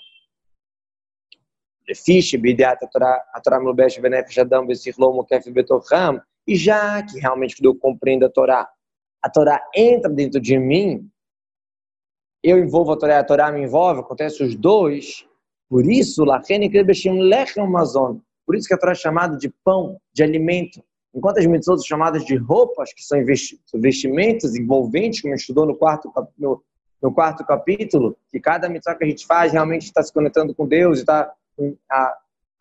E 6.47 6.55
já 6.55 7.03
que 7.03 7.19
realmente 7.19 7.55
eu 7.61 7.75
compreendo 7.75 8.25
a 8.25 8.29
Torá, 8.29 8.67
a 9.21 9.29
Torá 9.29 9.61
entra 9.75 10.09
dentro 10.09 10.39
de 10.39 10.57
mim, 10.57 11.09
eu 12.41 12.57
envolvo 12.57 12.93
a 12.93 12.97
Torá, 12.97 13.19
a 13.19 13.23
Torá 13.23 13.51
me 13.51 13.63
envolve, 13.63 13.99
acontece 13.99 14.41
os 14.41 14.55
dois, 14.55 15.27
por 15.69 15.85
isso, 15.85 16.23
por 18.45 18.55
isso 18.55 18.67
que 18.67 18.73
a 18.73 18.77
Torá 18.77 18.93
é 18.93 18.95
chamada 18.95 19.37
de 19.37 19.49
pão, 19.63 19.99
de 20.13 20.23
alimento. 20.23 20.81
Enquanto 21.13 21.39
as 21.39 21.45
mitzvot 21.45 21.77
são 21.77 21.85
chamadas 21.85 22.23
de 22.23 22.35
roupas, 22.35 22.93
que 22.93 23.03
são 23.03 23.17
vestimentos 23.75 24.55
envolventes, 24.55 25.19
como 25.19 25.33
a 25.33 25.35
gente 25.35 25.41
estudou 25.41 25.65
no 25.65 25.75
quarto, 25.75 26.13
no, 26.37 26.63
no 27.01 27.13
quarto 27.13 27.45
capítulo, 27.45 28.15
que 28.29 28.39
cada 28.39 28.69
mitzvah 28.69 28.95
que 28.95 29.03
a 29.03 29.07
gente 29.07 29.25
faz 29.25 29.51
realmente 29.51 29.83
está 29.83 30.01
se 30.01 30.13
conectando 30.13 30.55
com 30.55 30.65
Deus 30.65 30.99
e 30.99 31.01
está 31.01 31.33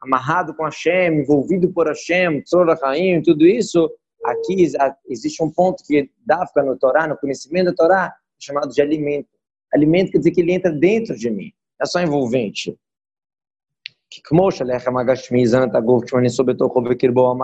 amarrado 0.01 0.55
com 0.55 0.65
Hashem, 0.65 1.21
envolvido 1.21 1.73
por 1.73 1.87
Hashem, 1.87 2.43
Tzor 2.43 2.67
Haim, 2.83 3.23
tudo 3.23 3.47
isso, 3.47 3.91
aqui 4.25 4.67
existe 5.09 5.43
um 5.43 5.51
ponto 5.51 5.83
que 5.85 6.11
dá 6.25 6.45
no 6.57 6.77
Torá, 6.77 7.07
no 7.07 7.17
conhecimento 7.17 7.67
da 7.67 7.75
Torá, 7.75 8.15
chamado 8.39 8.73
de 8.73 8.81
alimento. 8.81 9.29
Alimento 9.73 10.13
quer 10.13 10.19
dizer 10.19 10.31
que 10.31 10.41
ele 10.41 10.53
entra 10.53 10.71
dentro 10.71 11.17
de 11.17 11.31
mim, 11.31 11.53
é 11.81 11.87
só 11.87 12.01
envolvente. 12.01 12.77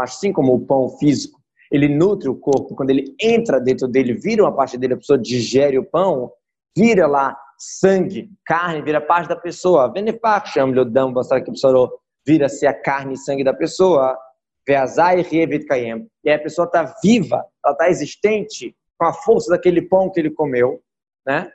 Assim 0.03 0.33
como 0.33 0.55
o 0.55 0.61
pão 0.67 0.89
físico, 0.99 1.41
ele 1.71 1.89
nutre 1.89 2.29
o 2.29 2.35
corpo, 2.35 2.75
quando 2.75 2.91
ele 2.91 3.15
entra 3.21 3.59
dentro 3.61 3.89
dele, 3.89 4.15
vira 4.15 4.43
uma 4.43 4.55
parte 4.55 4.77
dele, 4.77 4.95
a 4.95 4.99
pessoa 4.99 5.19
digere 5.19 5.79
o 5.79 5.85
pão, 5.85 6.31
vira 6.77 7.07
lá 7.07 7.37
sangue, 7.59 8.31
carne, 8.45 8.83
vira 8.83 9.01
parte 9.01 9.29
da 9.29 9.37
pessoa. 9.37 9.93
Venefach, 9.93 10.49
chama-lhe 10.51 10.81
o 10.81 10.85
a 11.49 11.53
pessoa 11.53 11.91
vira-se 12.27 12.67
a 12.67 12.75
carne 12.75 13.15
e 13.15 13.19
sangue 13.19 13.45
da 13.45 13.55
pessoa. 13.55 14.19
E 14.69 14.75
aí 14.75 16.35
a 16.35 16.39
pessoa 16.39 16.67
está 16.67 16.95
viva, 17.03 17.45
ela 17.65 17.73
está 17.73 17.89
existente 17.89 18.77
com 18.99 19.07
a 19.07 19.13
força 19.13 19.51
daquele 19.51 19.83
pão 19.83 20.11
que 20.11 20.21
ele 20.21 20.31
comeu, 20.31 20.81
né? 21.27 21.51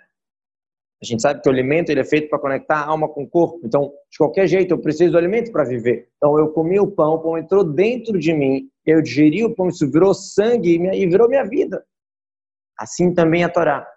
A 1.02 1.06
gente 1.06 1.22
sabe 1.22 1.42
que 1.42 1.48
o 1.48 1.52
alimento 1.52 1.90
ele 1.92 2.00
é 2.02 2.04
feito 2.04 2.28
para 2.28 2.40
conectar 2.40 2.78
a 2.78 2.86
alma 2.88 3.08
com 3.08 3.22
o 3.24 3.30
corpo. 3.30 3.62
Então, 3.64 3.94
de 4.12 4.18
qualquer 4.18 4.48
jeito, 4.48 4.74
eu 4.74 4.80
preciso 4.80 5.12
do 5.12 5.18
alimento 5.18 5.52
para 5.52 5.64
viver. 5.64 6.10
Então, 6.18 6.40
eu 6.40 6.52
comi 6.52 6.80
o 6.80 6.92
pão, 6.92 7.14
o 7.14 7.20
pão 7.20 7.38
entrou 7.38 7.64
dentro 7.64 8.18
de 8.18 8.34
mim, 8.34 8.68
eu 8.84 9.02
digeri 9.02 9.46
o 9.46 9.54
pão, 9.54 9.68
isso 9.68 9.90
virou 9.92 10.14
sangue 10.16 10.76
e 10.76 11.08
virou 11.08 11.30
minha 11.30 11.46
vida. 11.46 11.86
Assim 12.78 13.14
também 13.14 13.44
a 13.44 13.50
Torá. 13.50 13.88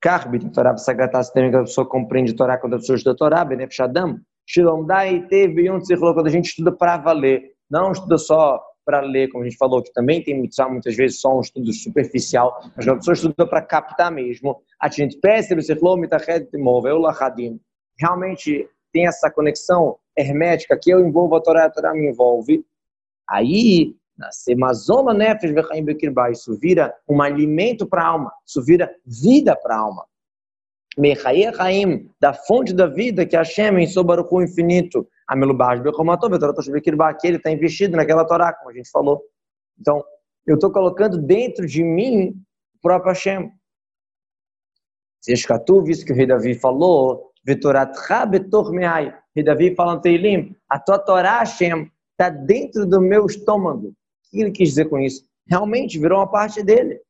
Karbit, 0.00 0.50
Torá, 0.50 0.76
Sagatás, 0.78 1.30
também 1.30 1.50
que 1.50 1.56
a 1.56 1.60
pessoa 1.60 1.86
compreende 1.86 2.32
a 2.32 2.36
Torá 2.36 2.58
quando 2.58 2.74
a 2.74 2.78
pessoa 2.78 2.96
estuda 2.96 3.14
a 3.14 3.18
Torá, 3.18 3.44
Benefshadam, 3.44 4.18
Shalom 4.46 4.84
Dai, 4.86 5.26
Teve, 5.26 5.66
Yom 5.66 5.80
quando 5.98 6.26
a 6.26 6.30
gente 6.30 6.46
estuda 6.46 6.70
para 6.70 6.96
valer, 6.96 7.52
não 7.68 7.90
estuda 7.90 8.16
só 8.16 8.62
para 8.84 9.00
ler, 9.00 9.28
como 9.28 9.42
a 9.42 9.48
gente 9.48 9.58
falou, 9.58 9.82
que 9.82 9.92
também 9.92 10.22
tem 10.22 10.38
muitas 10.38 10.94
vezes 10.94 11.20
só 11.20 11.36
um 11.36 11.40
estudo 11.40 11.72
superficial, 11.72 12.62
mas 12.76 12.86
a 12.86 12.94
pessoa 12.94 13.14
estuda 13.14 13.44
para 13.44 13.60
captar 13.60 14.12
mesmo. 14.12 14.62
A 14.80 14.88
gente 14.88 15.18
percebe 15.18 15.60
se 15.60 15.74
realmente 17.98 18.68
tem 18.92 19.06
essa 19.08 19.30
conexão 19.30 19.98
hermética 20.16 20.78
que 20.80 20.90
eu 20.90 21.00
envolvo 21.04 21.34
a 21.34 21.40
Torá, 21.40 21.64
a 21.64 21.70
Torá 21.70 21.92
me 21.92 22.08
envolve. 22.08 22.64
Aí, 23.28 23.96
Semazoma 24.30 25.12
Nefesh 25.12 25.52
Vechaim 25.52 25.84
Bekirba, 25.84 26.30
isso 26.30 26.56
vira 26.56 26.94
um 27.08 27.20
alimento 27.20 27.86
para 27.86 28.02
a 28.02 28.06
alma, 28.06 28.32
isso 28.46 28.62
vira 28.62 28.94
vida 29.04 29.56
para 29.56 29.74
a 29.74 29.80
alma. 29.80 30.04
Chaim, 31.14 32.10
da 32.18 32.32
fonte 32.32 32.72
da 32.72 32.86
vida 32.86 33.26
que 33.26 33.36
Hashem 33.36 33.78
em 33.78 33.86
Sobaruchu 33.86 34.42
infinito, 34.42 35.06
Amelubash 35.28 35.80
Bechomatov, 35.80 36.32
que 36.80 37.26
ele 37.26 37.36
está 37.36 37.50
investido 37.50 37.96
naquela 37.96 38.24
Torá, 38.24 38.52
como 38.54 38.70
a 38.70 38.72
gente 38.72 38.90
falou. 38.90 39.22
Então, 39.78 40.02
eu 40.46 40.54
estou 40.54 40.70
colocando 40.70 41.18
dentro 41.18 41.66
de 41.66 41.82
mim 41.82 42.30
o 42.76 42.80
próprio 42.80 43.12
Hashem. 43.12 43.50
Zeshkatu, 45.24 45.82
visto 45.82 46.06
que 46.06 46.12
o 46.12 46.16
rei 46.16 46.26
Davi 46.26 46.54
falou, 46.54 47.32
Vetoratcha 47.44 48.24
betor 48.24 48.72
meai. 48.72 49.14
Rei 49.34 49.44
Davi 49.44 49.74
falando 49.74 50.00
Teilim, 50.00 50.56
a 50.68 50.78
tua 50.78 50.98
Torá, 50.98 51.40
Hashem, 51.40 51.90
está 52.12 52.30
dentro 52.30 52.86
do 52.86 53.00
meu 53.02 53.26
estômago. 53.26 53.88
O 53.88 53.94
que 54.30 54.40
ele 54.40 54.50
quis 54.50 54.70
dizer 54.70 54.88
com 54.88 54.98
isso? 54.98 55.22
Realmente 55.46 55.98
virou 55.98 56.20
uma 56.20 56.30
parte 56.30 56.62
dele. 56.62 57.00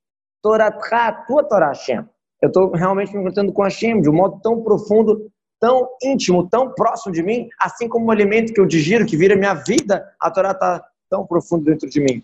Toratcha, 0.42 0.96
a 0.96 1.12
tua 1.12 1.44
Torá, 1.44 1.68
Hashem 1.68 2.05
eu 2.40 2.49
estou 2.49 2.70
realmente 2.70 3.12
me 3.12 3.20
encontrando 3.20 3.53
com 3.53 3.62
a 3.62 3.66
Hashem 3.66 4.01
de 4.01 4.11
um 4.11 4.14
modo 4.14 4.40
tão 4.42 4.62
profundo, 4.62 5.31
tão 5.59 5.88
íntimo, 6.03 6.49
tão 6.49 6.72
próximo 6.72 7.14
de 7.14 7.22
mim, 7.22 7.49
assim 7.59 7.88
como 7.88 8.07
o 8.07 8.11
alimento 8.11 8.53
que 8.53 8.61
eu 8.61 8.66
digiro, 8.66 9.07
que 9.07 9.16
vira 9.16 9.37
minha 9.37 9.55
vida, 9.55 10.07
a 10.20 10.31
Torá 10.31 10.51
está 10.51 10.87
tão 11.09 11.27
profundo 11.27 11.64
dentro 11.64 11.88
de 11.88 12.01
mim. 12.01 12.22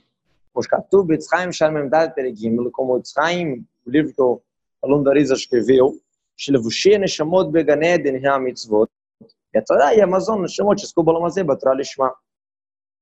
Como 2.73 3.01
Tzchaim, 3.01 3.65
o 3.87 3.91
livro 3.91 4.13
que 4.13 4.21
o 4.21 4.41
aluno 4.83 5.05
da 5.05 5.15
Risa 5.15 5.35
escreveu, 5.35 5.99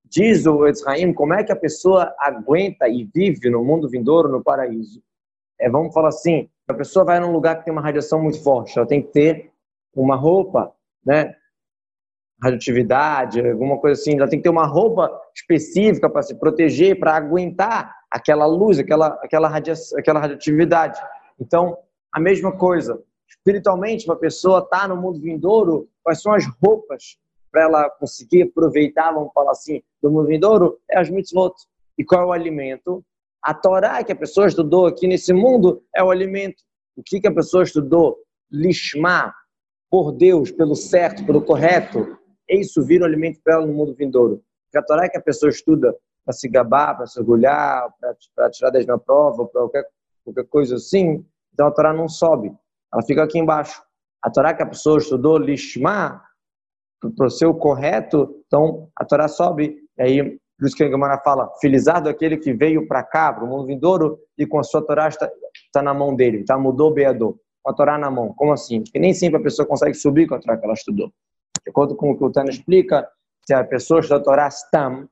Diz 0.05 0.45
o 0.45 0.67
Etzraim 0.67 1.13
como 1.13 1.35
é 1.35 1.45
que 1.45 1.53
a 1.53 1.57
pessoa 1.57 2.13
aguenta 2.19 2.89
e 2.89 3.05
vive 3.05 3.49
no 3.49 3.65
mundo 3.65 3.89
vindouro, 3.89 4.29
no 4.29 4.43
paraíso. 4.43 5.01
É, 5.59 5.71
vamos 5.71 5.95
falar 5.95 6.09
assim, 6.09 6.51
a 6.71 6.75
pessoa 6.75 7.05
vai 7.05 7.21
num 7.21 7.33
lugar 7.33 7.59
que 7.59 7.65
tem 7.65 7.73
uma 7.73 7.83
radiação 7.83 8.23
muito 8.23 8.43
forte, 8.43 8.79
ela 8.79 8.87
tem 8.87 9.03
que 9.03 9.09
ter 9.09 9.53
uma 9.95 10.17
roupa, 10.17 10.73
né? 11.05 11.35
Radioatividade, 12.43 13.41
alguma 13.41 13.79
coisa 13.79 14.01
assim, 14.01 14.17
ela 14.17 14.29
tem 14.29 14.39
que 14.39 14.45
ter 14.45 14.51
uma 14.51 14.67
roupa 14.67 15.11
específica 15.35 16.09
para 16.09 16.23
se 16.23 16.35
proteger, 16.35 16.99
para 16.99 17.15
aguentar 17.15 17.95
aquela 18.11 18.47
luz, 18.47 18.79
aquela, 18.79 19.09
aquela, 19.23 19.49
radia, 19.49 19.75
aquela 19.97 20.21
radioatividade. 20.21 20.99
Então, 21.39 21.77
a 22.13 22.19
mesma 22.21 22.57
coisa. 22.57 23.03
Espiritualmente, 23.29 24.07
uma 24.07 24.17
pessoa 24.17 24.61
está 24.61 24.89
no 24.89 24.97
mundo 24.97 25.21
vindouro, 25.21 25.89
quais 26.03 26.21
são 26.21 26.33
as 26.33 26.45
roupas 26.61 27.19
para 27.51 27.63
ela 27.63 27.91
conseguir 27.91 28.43
aproveitar, 28.43 29.13
vamos 29.13 29.33
falar 29.33 29.53
assim, 29.53 29.83
do 30.03 30.11
mundo 30.11 30.27
vindouro? 30.27 30.79
É 30.91 30.99
as 30.99 31.11
mitzvot. 31.11 31.55
E 31.97 32.05
qual 32.05 32.23
é 32.23 32.27
o 32.27 32.33
alimento? 32.33 33.05
A 33.43 33.55
Torá 33.55 34.03
que 34.05 34.13
a 34.13 34.17
pessoa 34.17 34.47
estudou 34.47 34.87
aqui 34.87 35.07
nesse 35.07 35.33
mundo 35.33 35.83
é 35.95 36.03
o 36.03 36.11
alimento. 36.11 36.63
O 36.97 37.03
que, 37.03 37.21
que 37.21 37.29
a 37.29 37.35
pessoa 37.35 37.63
estudou? 37.63 38.19
Lishma, 38.51 39.35
por 39.91 40.13
Deus, 40.13 40.51
pelo 40.51 40.75
certo, 40.75 41.25
pelo 41.25 41.43
correto. 41.43 42.19
Isso 42.49 42.83
vira 42.83 43.05
o 43.05 43.07
alimento 43.07 43.41
para 43.43 43.55
ela 43.55 43.67
no 43.67 43.73
mundo 43.73 43.95
vindouro. 43.95 44.43
Porque 44.65 44.79
a 44.79 44.83
Torá 44.83 45.09
que 45.09 45.17
a 45.17 45.23
pessoa 45.23 45.51
estuda 45.51 45.97
para 46.25 46.35
se 46.35 46.49
gabar, 46.49 46.97
para 46.97 47.07
se 47.07 47.19
orgulhar, 47.19 47.93
para 48.35 48.51
tirar 48.51 48.71
10 48.71 48.87
na 48.87 48.99
prova, 48.99 49.47
para 49.47 49.61
qualquer, 49.63 49.87
qualquer 50.25 50.45
coisa 50.45 50.77
assim, 50.77 51.25
então 51.53 51.67
a 51.67 51.71
Torá 51.71 51.93
não 51.93 52.09
sobe. 52.09 52.53
Ela 52.93 53.03
fica 53.03 53.23
aqui 53.23 53.39
embaixo. 53.39 53.83
A 54.23 54.31
Torá 54.31 54.53
que 54.53 54.63
a 54.63 54.67
pessoa 54.67 54.99
estudou 54.99 55.39
Lishma, 55.39 56.23
para 57.17 57.27
o 57.27 57.31
seu 57.31 57.55
correto, 57.55 58.43
então 58.47 58.91
a 58.95 59.05
Torá 59.05 59.27
sobe. 59.27 59.79
E 59.99 60.03
aí 60.03 60.41
por 60.61 60.67
isso 60.67 60.77
que 60.77 60.85
a 60.85 61.21
fala, 61.21 61.51
felizardo 61.59 62.11
aquele 62.11 62.37
que 62.37 62.53
veio 62.53 62.87
para 62.87 63.03
cá, 63.03 63.33
para 63.33 63.43
o 63.43 63.47
mundo 63.47 63.65
vindouro, 63.65 64.19
e 64.37 64.47
com 64.47 64.59
a 64.59 64.63
sua 64.63 64.85
Torá 64.85 65.09
está, 65.09 65.31
está 65.67 65.83
na 65.83 65.95
mão 65.95 66.15
dele, 66.15 66.41
está 66.41 66.59
mudou 66.59 66.93
beador, 66.93 67.35
com 67.63 67.71
a 67.71 67.75
Torá 67.75 67.97
na 67.97 68.11
mão. 68.11 68.35
Como 68.35 68.53
assim? 68.53 68.83
Porque 68.83 68.99
nem 68.99 69.15
sempre 69.15 69.41
a 69.41 69.43
pessoa 69.43 69.67
consegue 69.67 69.95
subir 69.95 70.29
com 70.29 70.35
a 70.35 70.39
Torá 70.39 70.59
que 70.59 70.65
ela 70.67 70.75
estudou. 70.75 71.11
De 71.65 71.71
acordo 71.71 71.97
com 71.97 72.11
o 72.11 72.19
que 72.19 72.23
o 72.23 72.31
Tânia 72.31 72.51
explica, 72.51 73.09
se 73.47 73.55
a 73.55 73.65
pessoa 73.65 74.01
estuda 74.01 74.21
a 74.21 74.23
Torá 74.23 74.51
stam, 74.51 75.09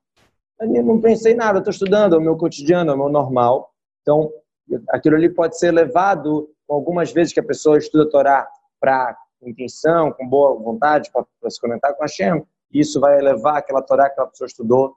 eu 0.61 0.85
não 0.85 1.01
pensei 1.01 1.35
nada, 1.35 1.61
estou 1.61 1.71
estudando, 1.71 2.15
é 2.15 2.19
o 2.19 2.21
meu 2.21 2.37
cotidiano, 2.37 2.91
é 2.91 2.95
o 2.95 2.99
meu 2.99 3.09
normal. 3.09 3.71
Então, 4.03 4.31
aquilo 4.91 5.17
ali 5.17 5.31
pode 5.31 5.59
ser 5.59 5.71
levado 5.71 6.51
algumas 6.69 7.11
vezes 7.11 7.33
que 7.33 7.41
a 7.41 7.45
pessoa 7.45 7.79
estuda 7.79 8.05
a 8.05 8.11
Torá 8.11 8.49
para 8.79 9.17
intenção, 9.43 10.13
com 10.13 10.29
boa 10.29 10.55
vontade, 10.59 11.11
para 11.11 11.51
se 11.51 11.59
conectar 11.59 11.95
com 11.95 12.03
a 12.03 12.07
Hashem, 12.07 12.45
isso 12.71 13.01
vai 13.01 13.19
levar 13.23 13.57
aquela 13.57 13.81
Torá 13.81 14.05
que 14.09 14.13
aquela 14.13 14.27
pessoa 14.27 14.47
estudou 14.47 14.95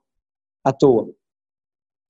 à 0.63 0.71
toa. 0.71 1.09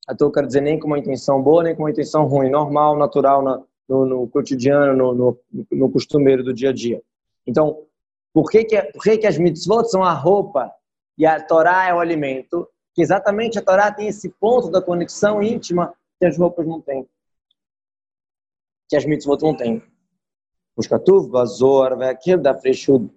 À 0.08 0.16
toa 0.16 0.32
quero 0.32 0.48
dizer 0.48 0.62
nem 0.62 0.80
com 0.80 0.88
uma 0.88 1.00
intenção 1.00 1.42
boa, 1.42 1.64
nem 1.64 1.76
com 1.76 1.84
uma 1.84 1.92
intenção 1.92 2.26
ruim, 2.26 2.50
normal, 2.50 2.98
natural, 2.98 3.42
no, 3.88 4.06
no 4.06 4.28
cotidiano, 4.28 4.96
no, 4.96 5.14
no, 5.14 5.68
no, 5.72 5.92
costumeiro 5.92 6.44
do 6.44 6.54
dia 6.54 6.70
a 6.70 6.74
dia. 6.74 7.02
Então, 7.46 7.86
por 8.34 8.50
que, 8.50 8.64
que, 8.64 8.82
por 8.84 9.04
que, 9.04 9.18
que 9.18 9.28
as 9.28 9.38
mitzvot 9.38 9.86
são 9.90 10.04
a 10.04 10.14
roupa 10.14 10.72
e 11.18 11.26
a 11.26 11.42
Torá 11.42 11.88
é 11.88 11.94
o 11.94 12.00
alimento? 12.00 12.68
Que 12.94 13.02
exatamente 13.02 13.60
a 13.60 13.62
Torá 13.62 13.92
tem 13.92 14.08
esse 14.08 14.30
ponto 14.30 14.70
da 14.70 14.82
conexão 14.82 15.42
íntima 15.42 15.94
que 16.20 16.26
as 16.26 16.38
roupas 16.38 16.66
não 16.66 16.82
têm. 16.82 17.08
Que 18.90 18.96
as 18.96 19.06
mitzvot 19.06 19.42
não 19.42 19.56
têm. 19.56 19.84
Os 20.76 20.88
katuv, 20.88 21.30
bazor, 21.30 22.02
aquilo 22.04 22.42
da 22.42 22.54
freshud, 22.54 23.10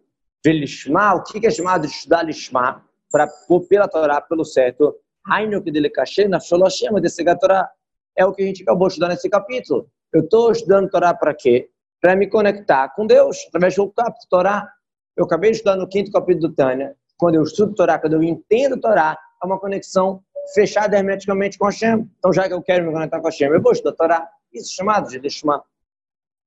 velishma, 0.45 1.15
o 1.15 1.23
que 1.23 1.47
é 1.47 1.51
chamado 1.51 1.87
de 1.87 1.93
estudar 1.93 2.23
lishma? 2.23 2.85
Para 3.11 3.29
pela 3.69 3.89
Torá, 3.89 4.21
pelo 4.21 4.45
certo, 4.45 4.97
Hainuk 5.27 5.71
dele 5.71 5.91
na 6.29 6.41
Sholoshema 6.41 7.01
desse 7.01 7.25
Torá. 7.37 7.71
É 8.17 8.25
o 8.25 8.33
que 8.33 8.43
a 8.43 8.47
gente 8.47 8.63
acabou 8.63 8.89
de 8.89 8.95
estudar 8.95 9.09
nesse 9.09 9.29
capítulo. 9.29 9.89
Eu 10.13 10.23
estou 10.23 10.53
estudando 10.53 10.89
Torá 10.89 11.13
para 11.15 11.35
quê? 11.35 11.71
Para 12.01 12.15
me 12.15 12.29
conectar 12.29 12.89
com 12.95 13.07
Deus, 13.07 13.45
através 13.49 13.75
do 13.75 13.91
capítulo 13.91 14.29
Torá. 14.29 14.71
Eu 15.17 15.25
acabei 15.25 15.51
de 15.51 15.57
estudar 15.57 15.77
no 15.77 15.89
quinto 15.89 16.13
capítulo 16.13 16.49
do 16.49 16.55
Tânia. 16.55 16.95
Quando 17.17 17.37
eu 17.37 17.43
estudo 17.43 17.75
Torá, 17.75 17.99
quando 17.99 18.15
eu 18.15 18.23
entendo 18.23 18.81
Torá, 18.81 19.19
é 19.43 19.47
uma 19.47 19.59
conexão 19.59 20.23
fechada 20.53 20.97
hermeticamente 20.97 21.59
com 21.59 21.67
Hashem. 21.67 22.09
Então, 22.19 22.33
já 22.33 22.47
que 22.47 22.55
eu 22.55 22.63
quero 22.63 22.87
me 22.87 22.93
conectar 22.93 23.21
com 23.21 23.27
Hashem, 23.27 23.49
eu 23.49 23.63
vou 23.63 23.73
estudar 23.73 23.97
Torá. 23.97 24.29
Isso 24.53 24.73
é 24.73 24.77
chamado 24.77 25.09
de 25.09 25.19
Lishma. 25.19 25.63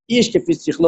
Fiz 0.08 0.30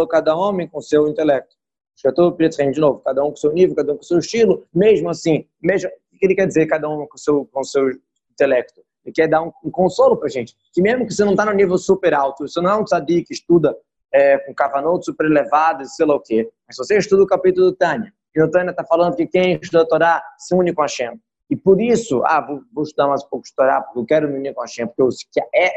cada 0.08 0.34
homem 0.34 0.66
com 0.68 0.80
seu 0.80 1.08
intelecto. 1.08 1.54
Estou 1.94 2.34
de 2.34 2.80
novo, 2.80 3.00
cada 3.00 3.22
um 3.22 3.30
com 3.30 3.36
seu 3.36 3.52
nível, 3.52 3.76
cada 3.76 3.92
um 3.92 3.96
com 3.96 4.02
seu 4.02 4.18
estilo. 4.18 4.66
Mesmo 4.74 5.10
assim, 5.10 5.46
mesmo, 5.60 5.90
que 6.20 6.26
ele 6.26 6.34
quer 6.34 6.46
dizer, 6.46 6.66
cada 6.66 6.88
um 6.88 7.06
com 7.06 7.16
o 7.16 7.18
seu, 7.18 7.46
com 7.46 7.64
seu 7.64 7.90
intelecto? 8.30 8.82
Ele 9.04 9.12
quer 9.12 9.28
dar 9.28 9.42
um, 9.42 9.50
um 9.64 9.70
consolo 9.70 10.16
para 10.16 10.28
gente. 10.28 10.54
Que 10.72 10.82
mesmo 10.82 11.06
que 11.06 11.14
você 11.14 11.24
não 11.24 11.32
está 11.32 11.44
no 11.46 11.52
nível 11.52 11.78
super 11.78 12.14
alto, 12.14 12.46
você 12.46 12.60
não 12.60 12.70
é 12.70 12.76
um 12.76 12.84
tzadik 12.84 13.24
que 13.24 13.34
estuda 13.34 13.74
é, 14.12 14.38
com 14.38 14.54
cavanotes 14.54 15.06
super 15.06 15.26
elevados, 15.26 15.94
sei 15.94 16.06
lá 16.06 16.14
o 16.14 16.20
quê, 16.20 16.48
mas 16.66 16.76
você 16.76 16.98
estuda 16.98 17.22
o 17.22 17.26
capítulo 17.26 17.70
do 17.70 17.76
Tânia, 17.76 18.12
E 18.34 18.42
o 18.42 18.50
Tânia 18.50 18.70
está 18.70 18.84
falando 18.84 19.16
que 19.16 19.26
quem 19.26 19.58
estuda 19.60 19.82
a 19.82 19.86
Torá 19.86 20.22
se 20.38 20.54
une 20.54 20.74
com 20.74 20.82
Hashem. 20.82 21.18
E 21.48 21.56
por 21.56 21.80
isso, 21.80 22.22
ah, 22.24 22.40
vou, 22.40 22.60
vou 22.72 22.84
estudar 22.84 23.08
mais 23.08 23.24
um 23.24 23.28
pouco 23.28 23.44
de 23.44 23.54
Torá, 23.54 23.80
porque 23.80 23.98
eu 23.98 24.06
quero 24.06 24.28
me 24.28 24.38
unir 24.38 24.54
com 24.54 24.60
Hashem, 24.60 24.86
porque 24.86 25.02
eu, 25.02 25.08
é, 25.54 25.70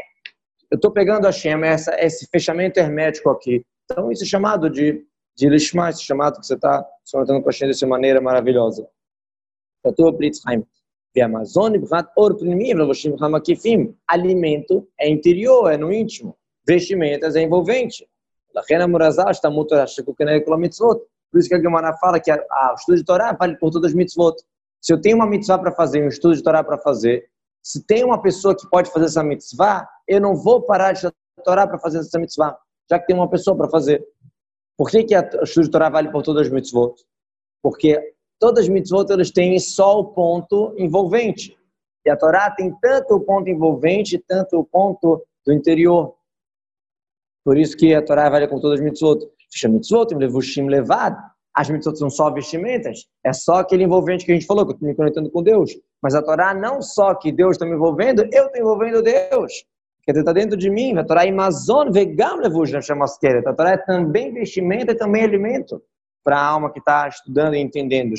eu 0.70 0.76
estou 0.76 0.90
pegando 0.90 1.26
Hashem, 1.26 1.62
essa, 1.64 1.94
esse 1.98 2.28
fechamento 2.30 2.78
hermético 2.78 3.30
aqui. 3.30 3.64
Então, 3.84 4.10
isso 4.10 4.24
é 4.24 4.26
chamado 4.26 4.70
de, 4.70 5.04
de 5.36 5.48
Lishma, 5.48 5.90
esse 5.90 6.02
chamado 6.02 6.40
que 6.40 6.46
você 6.46 6.54
está 6.54 6.84
se 7.04 7.12
conectando 7.12 7.42
com 7.42 7.48
Hashem 7.48 7.68
dessa 7.68 7.86
maneira 7.86 8.20
maravilhosa. 8.20 8.88
Alimento 14.08 14.88
é 14.98 15.08
interior, 15.08 15.72
é 15.72 15.76
no 15.76 15.92
íntimo. 15.92 16.36
Vestimentas 16.66 17.36
é 17.36 17.42
envolvente. 17.42 18.08
Por 21.30 21.38
isso 21.38 21.48
que 21.48 21.54
a 21.54 21.60
Gemara 21.60 21.92
fala 21.98 22.20
que 22.20 22.32
o 22.32 22.74
estudo 22.76 22.96
de 22.96 23.04
Torá 23.04 23.32
vale 23.32 23.56
por 23.56 23.70
todas 23.70 23.90
as 23.90 23.94
mitzvot. 23.94 24.36
Se 24.80 24.92
eu 24.92 25.00
tenho 25.00 25.16
uma 25.16 25.26
mitzvah 25.26 25.58
para 25.58 25.72
fazer, 25.72 26.02
um 26.02 26.08
estudo 26.08 26.36
de 26.36 26.42
Torá 26.42 26.62
para 26.62 26.78
fazer, 26.78 27.28
se 27.62 27.84
tem 27.84 28.04
uma 28.04 28.20
pessoa 28.20 28.54
que 28.56 28.68
pode 28.68 28.90
fazer 28.90 29.06
essa 29.06 29.22
mitzvah, 29.22 29.88
eu 30.06 30.20
não 30.20 30.36
vou 30.36 30.62
parar 30.62 30.92
de 30.92 31.10
Torá 31.42 31.66
para 31.66 31.78
fazer 31.78 31.98
essa 31.98 32.18
mitzvah, 32.18 32.56
já 32.90 32.98
que 32.98 33.06
tem 33.06 33.16
uma 33.16 33.28
pessoa 33.28 33.56
para 33.56 33.68
fazer. 33.68 34.04
Por 34.76 34.90
que, 34.90 35.04
que 35.04 35.16
o 35.16 35.44
estudo 35.44 35.64
de 35.64 35.70
Torá 35.70 35.88
vale 35.88 36.10
por 36.10 36.22
todas 36.22 36.46
as 36.46 36.52
mitzvot? 36.52 36.94
Porque 37.62 38.13
todas 38.38 38.64
as 38.64 38.68
mitzvot 38.68 39.10
elas 39.10 39.30
têm 39.30 39.58
só 39.58 40.00
o 40.00 40.04
ponto 40.06 40.74
envolvente. 40.76 41.56
E 42.06 42.10
a 42.10 42.16
Torá 42.16 42.50
tem 42.50 42.70
tanto 42.80 43.14
o 43.14 43.20
ponto 43.20 43.48
envolvente, 43.48 44.18
tanto 44.18 44.58
o 44.58 44.64
ponto 44.64 45.24
do 45.46 45.52
interior. 45.52 46.14
Por 47.44 47.56
isso 47.56 47.76
que 47.76 47.94
a 47.94 48.02
Torá 48.02 48.28
vale 48.28 48.46
com 48.48 48.60
todas 48.60 48.78
as 48.78 48.84
mitzvot. 48.84 49.18
mitzvot, 49.68 50.14
levushim 50.14 50.68
levad. 50.68 51.16
As 51.54 51.70
mitzvot 51.70 51.96
são 51.96 52.10
só 52.10 52.30
vestimentas. 52.30 53.06
É 53.24 53.32
só 53.32 53.56
aquele 53.56 53.84
envolvente 53.84 54.26
que 54.26 54.32
a 54.32 54.34
gente 54.34 54.46
falou, 54.46 54.66
que 54.66 54.72
eu 54.72 54.74
estou 54.74 54.88
me 54.88 54.94
conectando 54.94 55.30
com 55.30 55.42
Deus. 55.42 55.72
Mas 56.02 56.14
a 56.14 56.22
Torá 56.22 56.52
não 56.52 56.82
só 56.82 57.14
que 57.14 57.32
Deus 57.32 57.52
está 57.52 57.64
me 57.64 57.72
envolvendo, 57.72 58.22
eu 58.32 58.46
estou 58.46 58.60
envolvendo 58.60 59.02
Deus. 59.02 59.64
Quer 60.04 60.12
dizer, 60.12 60.20
está 60.20 60.32
dentro 60.32 60.56
de 60.58 60.68
mim. 60.68 60.96
A 60.98 61.04
Torá 61.04 61.24
é 61.24 61.30
Amazon, 61.30 61.90
vegam 61.90 62.38
levushim 62.38 62.76
A 62.76 63.52
Torá 63.54 63.70
é 63.70 63.76
também 63.78 64.32
vestimenta 64.32 64.92
e 64.92 64.96
também 64.96 65.22
alimento 65.22 65.80
para 66.24 66.38
a 66.38 66.44
alma 66.44 66.72
que 66.72 66.78
está 66.78 67.06
estudando 67.06 67.54
e 67.54 67.60
entendendo. 67.60 68.16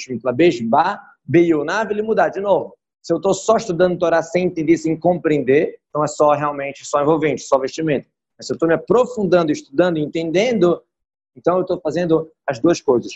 ele 1.91 2.03
mudar 2.03 2.29
de 2.29 2.39
novo. 2.39 2.75
Se 3.01 3.11
eu 3.11 3.17
estou 3.17 3.33
só 3.33 3.57
estudando 3.57 3.97
Torá 3.97 4.21
sem 4.21 4.45
entender, 4.45 4.77
sem 4.77 4.97
compreender, 4.97 5.77
então 5.89 6.03
é 6.03 6.07
só 6.07 6.31
realmente 6.33 6.85
só 6.85 7.01
envolvente, 7.01 7.41
só 7.41 7.57
vestimento. 7.57 8.07
Mas 8.37 8.47
se 8.47 8.53
eu 8.53 8.55
estou 8.55 8.67
me 8.67 8.75
aprofundando, 8.75 9.51
estudando, 9.51 9.97
entendendo, 9.97 10.81
então 11.35 11.57
eu 11.57 11.61
estou 11.61 11.79
fazendo 11.81 12.31
as 12.47 12.59
duas 12.59 12.81
coisas. 12.81 13.11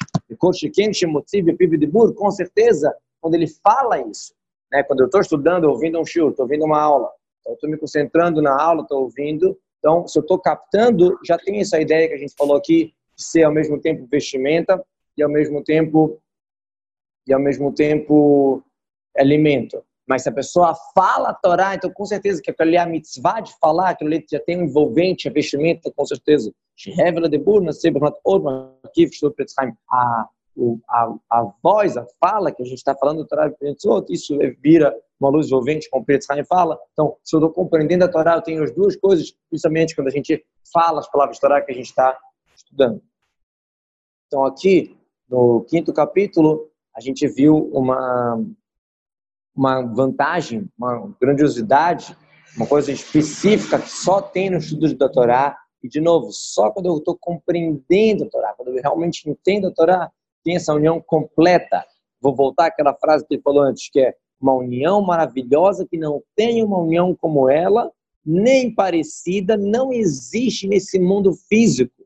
Com 2.14 2.32
certeza, 2.32 2.94
quando 3.22 3.36
ele 3.36 3.48
fala 3.48 4.00
isso, 4.00 4.34
né, 4.72 4.84
quando 4.84 5.02
eu 5.02 5.06
estou 5.06 5.22
estudando, 5.22 5.66
ouvindo 5.66 6.00
um 6.00 6.06
show, 6.06 6.30
estou 6.30 6.46
ouvindo 6.46 6.66
uma 6.66 6.80
aula, 6.80 7.10
estou 7.48 7.70
me 7.70 7.78
concentrando 7.78 8.42
na 8.42 8.62
aula, 8.62 8.84
estou 8.84 9.04
ouvindo. 9.04 9.58
Então, 9.80 10.08
se 10.08 10.20
eu 10.20 10.22
estou 10.22 10.38
captando, 10.38 11.18
já 11.26 11.38
tem 11.38 11.60
essa 11.60 11.80
ideia 11.80 12.08
que 12.08 12.14
a 12.14 12.18
gente 12.18 12.34
falou 12.38 12.58
aqui, 12.58 12.94
ser 13.22 13.44
ao 13.44 13.52
mesmo 13.52 13.80
tempo 13.80 14.08
vestimenta 14.10 14.84
e 15.18 15.24
ao 15.24 15.30
mesmo 15.30 15.64
tempo 15.64 16.20
e 17.28 17.34
ao 17.34 17.40
mesmo 17.40 17.74
tempo 17.74 18.64
alimento. 19.18 19.84
Mas 20.08 20.24
se 20.24 20.30
a 20.30 20.32
pessoa 20.32 20.74
fala 20.96 21.30
a 21.30 21.34
Torá, 21.34 21.76
então 21.76 21.92
com 21.92 22.04
certeza 22.04 22.42
que 22.42 22.52
ali 22.58 22.76
é 22.76 22.80
a 22.80 22.86
mitzvah 22.86 23.42
de 23.42 23.54
falar, 23.60 23.90
aquilo 23.90 24.10
ali 24.10 24.26
já 24.30 24.40
tem 24.40 24.58
um 24.58 24.64
envolvente, 24.64 25.28
a 25.28 25.32
vestimenta, 25.32 25.92
com 25.96 26.06
certeza. 26.06 26.52
A, 29.92 30.28
a, 30.90 31.16
a 31.30 31.54
voz, 31.62 31.96
a 31.96 32.08
fala 32.20 32.52
que 32.52 32.64
a 32.64 32.66
gente 32.66 32.80
está 32.80 32.96
falando, 32.96 33.26
Torá 33.28 33.54
isso 34.10 34.36
vira 34.60 34.96
uma 35.20 35.30
luz 35.30 35.48
envolvente, 35.48 35.90
como 35.90 36.02
o 36.02 36.06
Petzheim 36.06 36.44
fala. 36.46 36.80
Então, 36.94 37.16
se 37.24 37.36
eu 37.36 37.40
estou 37.40 37.52
compreendendo 37.52 38.06
a 38.06 38.08
Torá, 38.08 38.36
eu 38.36 38.42
tenho 38.42 38.64
as 38.64 38.74
duas 38.74 38.96
coisas, 38.96 39.32
principalmente 39.50 39.94
quando 39.94 40.08
a 40.08 40.12
gente 40.12 40.44
fala 40.74 41.00
as 41.00 41.12
palavras 41.12 41.38
de 41.38 41.42
Torá 41.42 41.62
que 41.62 41.72
a 41.72 41.76
gente 41.76 41.86
está 41.86 42.18
estudando. 42.56 43.02
Então, 44.30 44.46
aqui, 44.46 44.96
no 45.28 45.62
quinto 45.62 45.92
capítulo, 45.92 46.70
a 46.96 47.02
gente 47.02 47.28
viu 47.28 47.68
uma 47.74 48.40
uma 49.56 49.82
vantagem, 49.82 50.70
uma 50.78 51.12
grandiosidade, 51.20 52.16
uma 52.56 52.68
coisa 52.68 52.92
específica 52.92 53.80
que 53.80 53.90
só 53.90 54.22
tem 54.22 54.52
no 54.52 54.58
estudo 54.58 54.96
da 54.96 55.10
Torá. 55.10 55.58
E, 55.84 55.90
de 55.90 56.00
novo, 56.00 56.30
só 56.32 56.70
quando 56.70 56.86
eu 56.86 56.98
estou 56.98 57.18
compreendendo 57.20 58.24
a 58.24 58.30
Torá, 58.30 58.54
quando 58.56 58.70
eu 58.70 58.82
realmente 58.82 59.28
entendo 59.28 59.68
a 59.68 59.72
Torá, 59.72 60.12
tem 60.44 60.56
essa 60.56 60.76
união 60.76 61.02
completa. 61.02 61.84
Vou 62.22 62.36
voltar 62.36 62.68
àquela 62.68 62.94
frase 62.94 63.26
que 63.26 63.34
ele 63.34 63.42
falou 63.42 63.64
antes, 63.64 63.90
que 63.90 64.00
é 64.00 64.14
uma 64.40 64.54
união 64.54 65.02
maravilhosa 65.02 65.88
que 65.90 65.98
não 65.98 66.22
tem 66.36 66.64
uma 66.64 66.78
união 66.78 67.16
como 67.16 67.50
ela, 67.50 67.92
nem 68.24 68.74
parecida, 68.74 69.58
não 69.58 69.92
existe 69.92 70.68
nesse 70.68 71.00
mundo 71.00 71.34
físico 71.34 72.06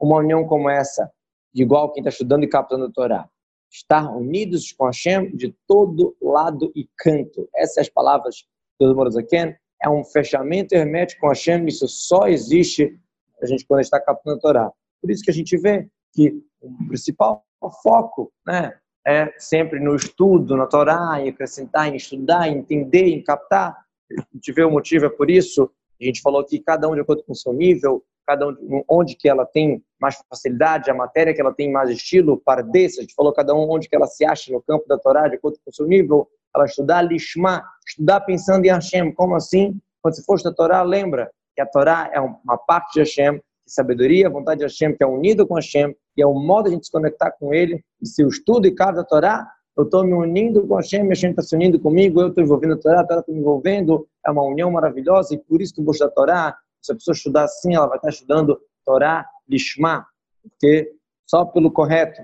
uma 0.00 0.16
união 0.16 0.44
como 0.46 0.68
essa, 0.68 1.10
igual 1.54 1.92
quem 1.92 2.00
está 2.00 2.10
estudando 2.10 2.44
e 2.44 2.48
captando 2.48 2.84
a 2.84 2.90
Torá 2.90 3.28
estar 3.70 4.10
unidos 4.10 4.72
com 4.72 4.86
Hashem 4.86 5.34
de 5.34 5.54
todo 5.66 6.16
lado 6.20 6.72
e 6.74 6.88
canto. 6.98 7.48
Essas 7.54 7.74
são 7.74 7.82
as 7.82 7.88
palavras 7.88 8.44
do 8.78 8.94
Morazaken. 8.94 9.54
É 9.82 9.88
um 9.88 10.04
fechamento 10.04 10.74
hermético 10.74 11.22
com 11.22 11.28
Hashem. 11.28 11.66
Isso 11.66 11.86
só 11.86 12.26
existe 12.26 12.98
a 13.40 13.46
gente 13.46 13.64
quando 13.64 13.80
está 13.80 14.00
captando 14.00 14.36
a 14.36 14.40
Torá. 14.40 14.72
Por 15.00 15.10
isso 15.10 15.22
que 15.22 15.30
a 15.30 15.34
gente 15.34 15.56
vê 15.56 15.88
que 16.12 16.42
o 16.60 16.88
principal 16.88 17.44
foco 17.82 18.32
né, 18.46 18.76
é 19.06 19.32
sempre 19.38 19.78
no 19.78 19.94
estudo, 19.94 20.56
na 20.56 20.66
Torá, 20.66 21.20
em 21.20 21.28
acrescentar, 21.28 21.88
em 21.88 21.96
estudar, 21.96 22.48
em 22.48 22.58
entender, 22.58 23.06
em 23.06 23.22
captar. 23.22 23.76
A 24.10 24.24
gente 24.34 24.52
vê 24.52 24.64
o 24.64 24.70
motivo, 24.70 25.06
é 25.06 25.10
por 25.10 25.30
isso. 25.30 25.70
A 26.00 26.04
gente 26.04 26.20
falou 26.20 26.44
que 26.44 26.58
cada 26.58 26.88
um 26.88 26.94
de 26.94 27.00
acordo 27.00 27.22
com 27.22 27.32
o 27.32 27.36
seu 27.36 27.52
nível, 27.52 28.04
cada 28.26 28.48
um, 28.48 28.84
onde 28.88 29.14
que 29.16 29.28
ela 29.28 29.44
tem 29.44 29.82
mais 30.00 30.22
facilidade, 30.28 30.90
a 30.90 30.94
matéria 30.94 31.34
que 31.34 31.40
ela 31.40 31.52
tem 31.52 31.70
mais 31.70 31.90
estilo, 31.90 32.40
para 32.44 32.62
desse, 32.62 32.98
a 32.98 33.02
gente 33.02 33.14
falou 33.14 33.32
cada 33.32 33.54
um 33.54 33.70
onde 33.70 33.88
que 33.88 33.96
ela 33.96 34.06
se 34.06 34.24
acha 34.24 34.52
no 34.52 34.62
campo 34.62 34.86
da 34.88 34.98
Torá, 34.98 35.28
de 35.28 35.36
acordo 35.36 35.58
com 35.64 35.70
o 35.70 35.74
seu 35.74 35.86
nível, 35.86 36.28
ela 36.54 36.64
estudar 36.64 37.02
Lishma, 37.02 37.62
estudar 37.86 38.20
pensando 38.20 38.64
em 38.64 38.70
Hashem, 38.70 39.12
como 39.12 39.34
assim? 39.34 39.78
Quando 40.02 40.14
você 40.14 40.22
for 40.22 40.36
estudar 40.36 40.54
Torá, 40.54 40.82
lembra 40.82 41.30
que 41.54 41.60
a 41.60 41.66
Torá 41.66 42.10
é 42.12 42.20
uma 42.20 42.56
parte 42.56 42.94
de 42.94 43.00
Hashem, 43.00 43.40
sabedoria, 43.66 44.28
vontade 44.28 44.58
de 44.58 44.64
Hashem, 44.64 44.96
que 44.96 45.04
é 45.04 45.06
unido 45.06 45.46
com 45.46 45.54
Hashem, 45.54 45.94
e 46.16 46.22
é 46.22 46.26
o 46.26 46.34
modo 46.34 46.64
de 46.64 46.70
a 46.70 46.72
gente 46.74 46.86
se 46.86 46.92
conectar 46.92 47.30
com 47.32 47.54
Ele, 47.54 47.84
e 48.00 48.06
se 48.06 48.22
eu 48.22 48.28
estudo 48.28 48.66
e 48.66 48.74
cada 48.74 49.04
Torá, 49.04 49.46
eu 49.76 49.84
estou 49.84 50.04
me 50.04 50.12
unindo 50.12 50.66
com 50.66 50.74
Hashem, 50.76 51.06
Hashem 51.08 51.30
está 51.30 51.42
se 51.42 51.54
unindo 51.54 51.78
comigo, 51.78 52.20
eu 52.20 52.28
estou 52.28 52.42
envolvendo 52.42 52.74
a 52.74 52.76
Torá, 52.76 53.00
a 53.00 53.06
Torá 53.06 53.20
está 53.20 53.32
me 53.32 53.38
envolvendo, 53.38 54.06
é 54.26 54.30
uma 54.30 54.42
união 54.42 54.70
maravilhosa, 54.70 55.34
e 55.34 55.38
por 55.38 55.62
isso 55.62 55.74
que 55.74 55.80
eu 55.80 55.84
vou 55.84 55.92
estudar 55.92 56.10
a 56.10 56.14
Torá, 56.14 56.56
se 56.80 56.92
a 56.92 56.94
pessoa 56.94 57.14
estudar 57.14 57.44
assim, 57.44 57.74
ela 57.74 57.86
vai 57.86 57.98
estar 57.98 58.08
estudando 58.08 58.60
Torá 58.84 59.28
Lishma, 59.48 60.06
porque 60.42 60.94
só 61.26 61.44
pelo 61.44 61.70
correto. 61.70 62.20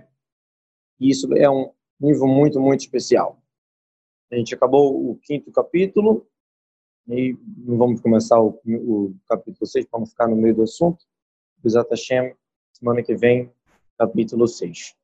E 0.99 1.11
isso 1.11 1.33
é 1.35 1.49
um 1.49 1.73
nível 2.01 2.27
muito, 2.27 2.61
muito 2.61 2.81
especial. 2.81 3.41
A 4.31 4.37
gente 4.37 4.55
acabou 4.55 5.11
o 5.11 5.17
quinto 5.17 5.53
capítulo 5.53 6.27
e 7.09 7.37
não 7.59 7.79
vamos 7.79 8.01
começar 8.01 8.41
o, 8.41 8.61
o 8.67 9.15
capítulo 9.29 9.67
6, 9.67 9.87
vamos 9.93 10.11
ficar 10.11 10.27
no 10.27 10.37
meio 10.37 10.57
do 10.57 10.63
assunto. 10.63 11.05
Bezat 11.59 11.89
Hashem, 11.91 12.35
semana 12.73 13.03
que 13.03 13.15
vem, 13.15 13.53
capítulo 13.97 14.49
6. 14.49 14.97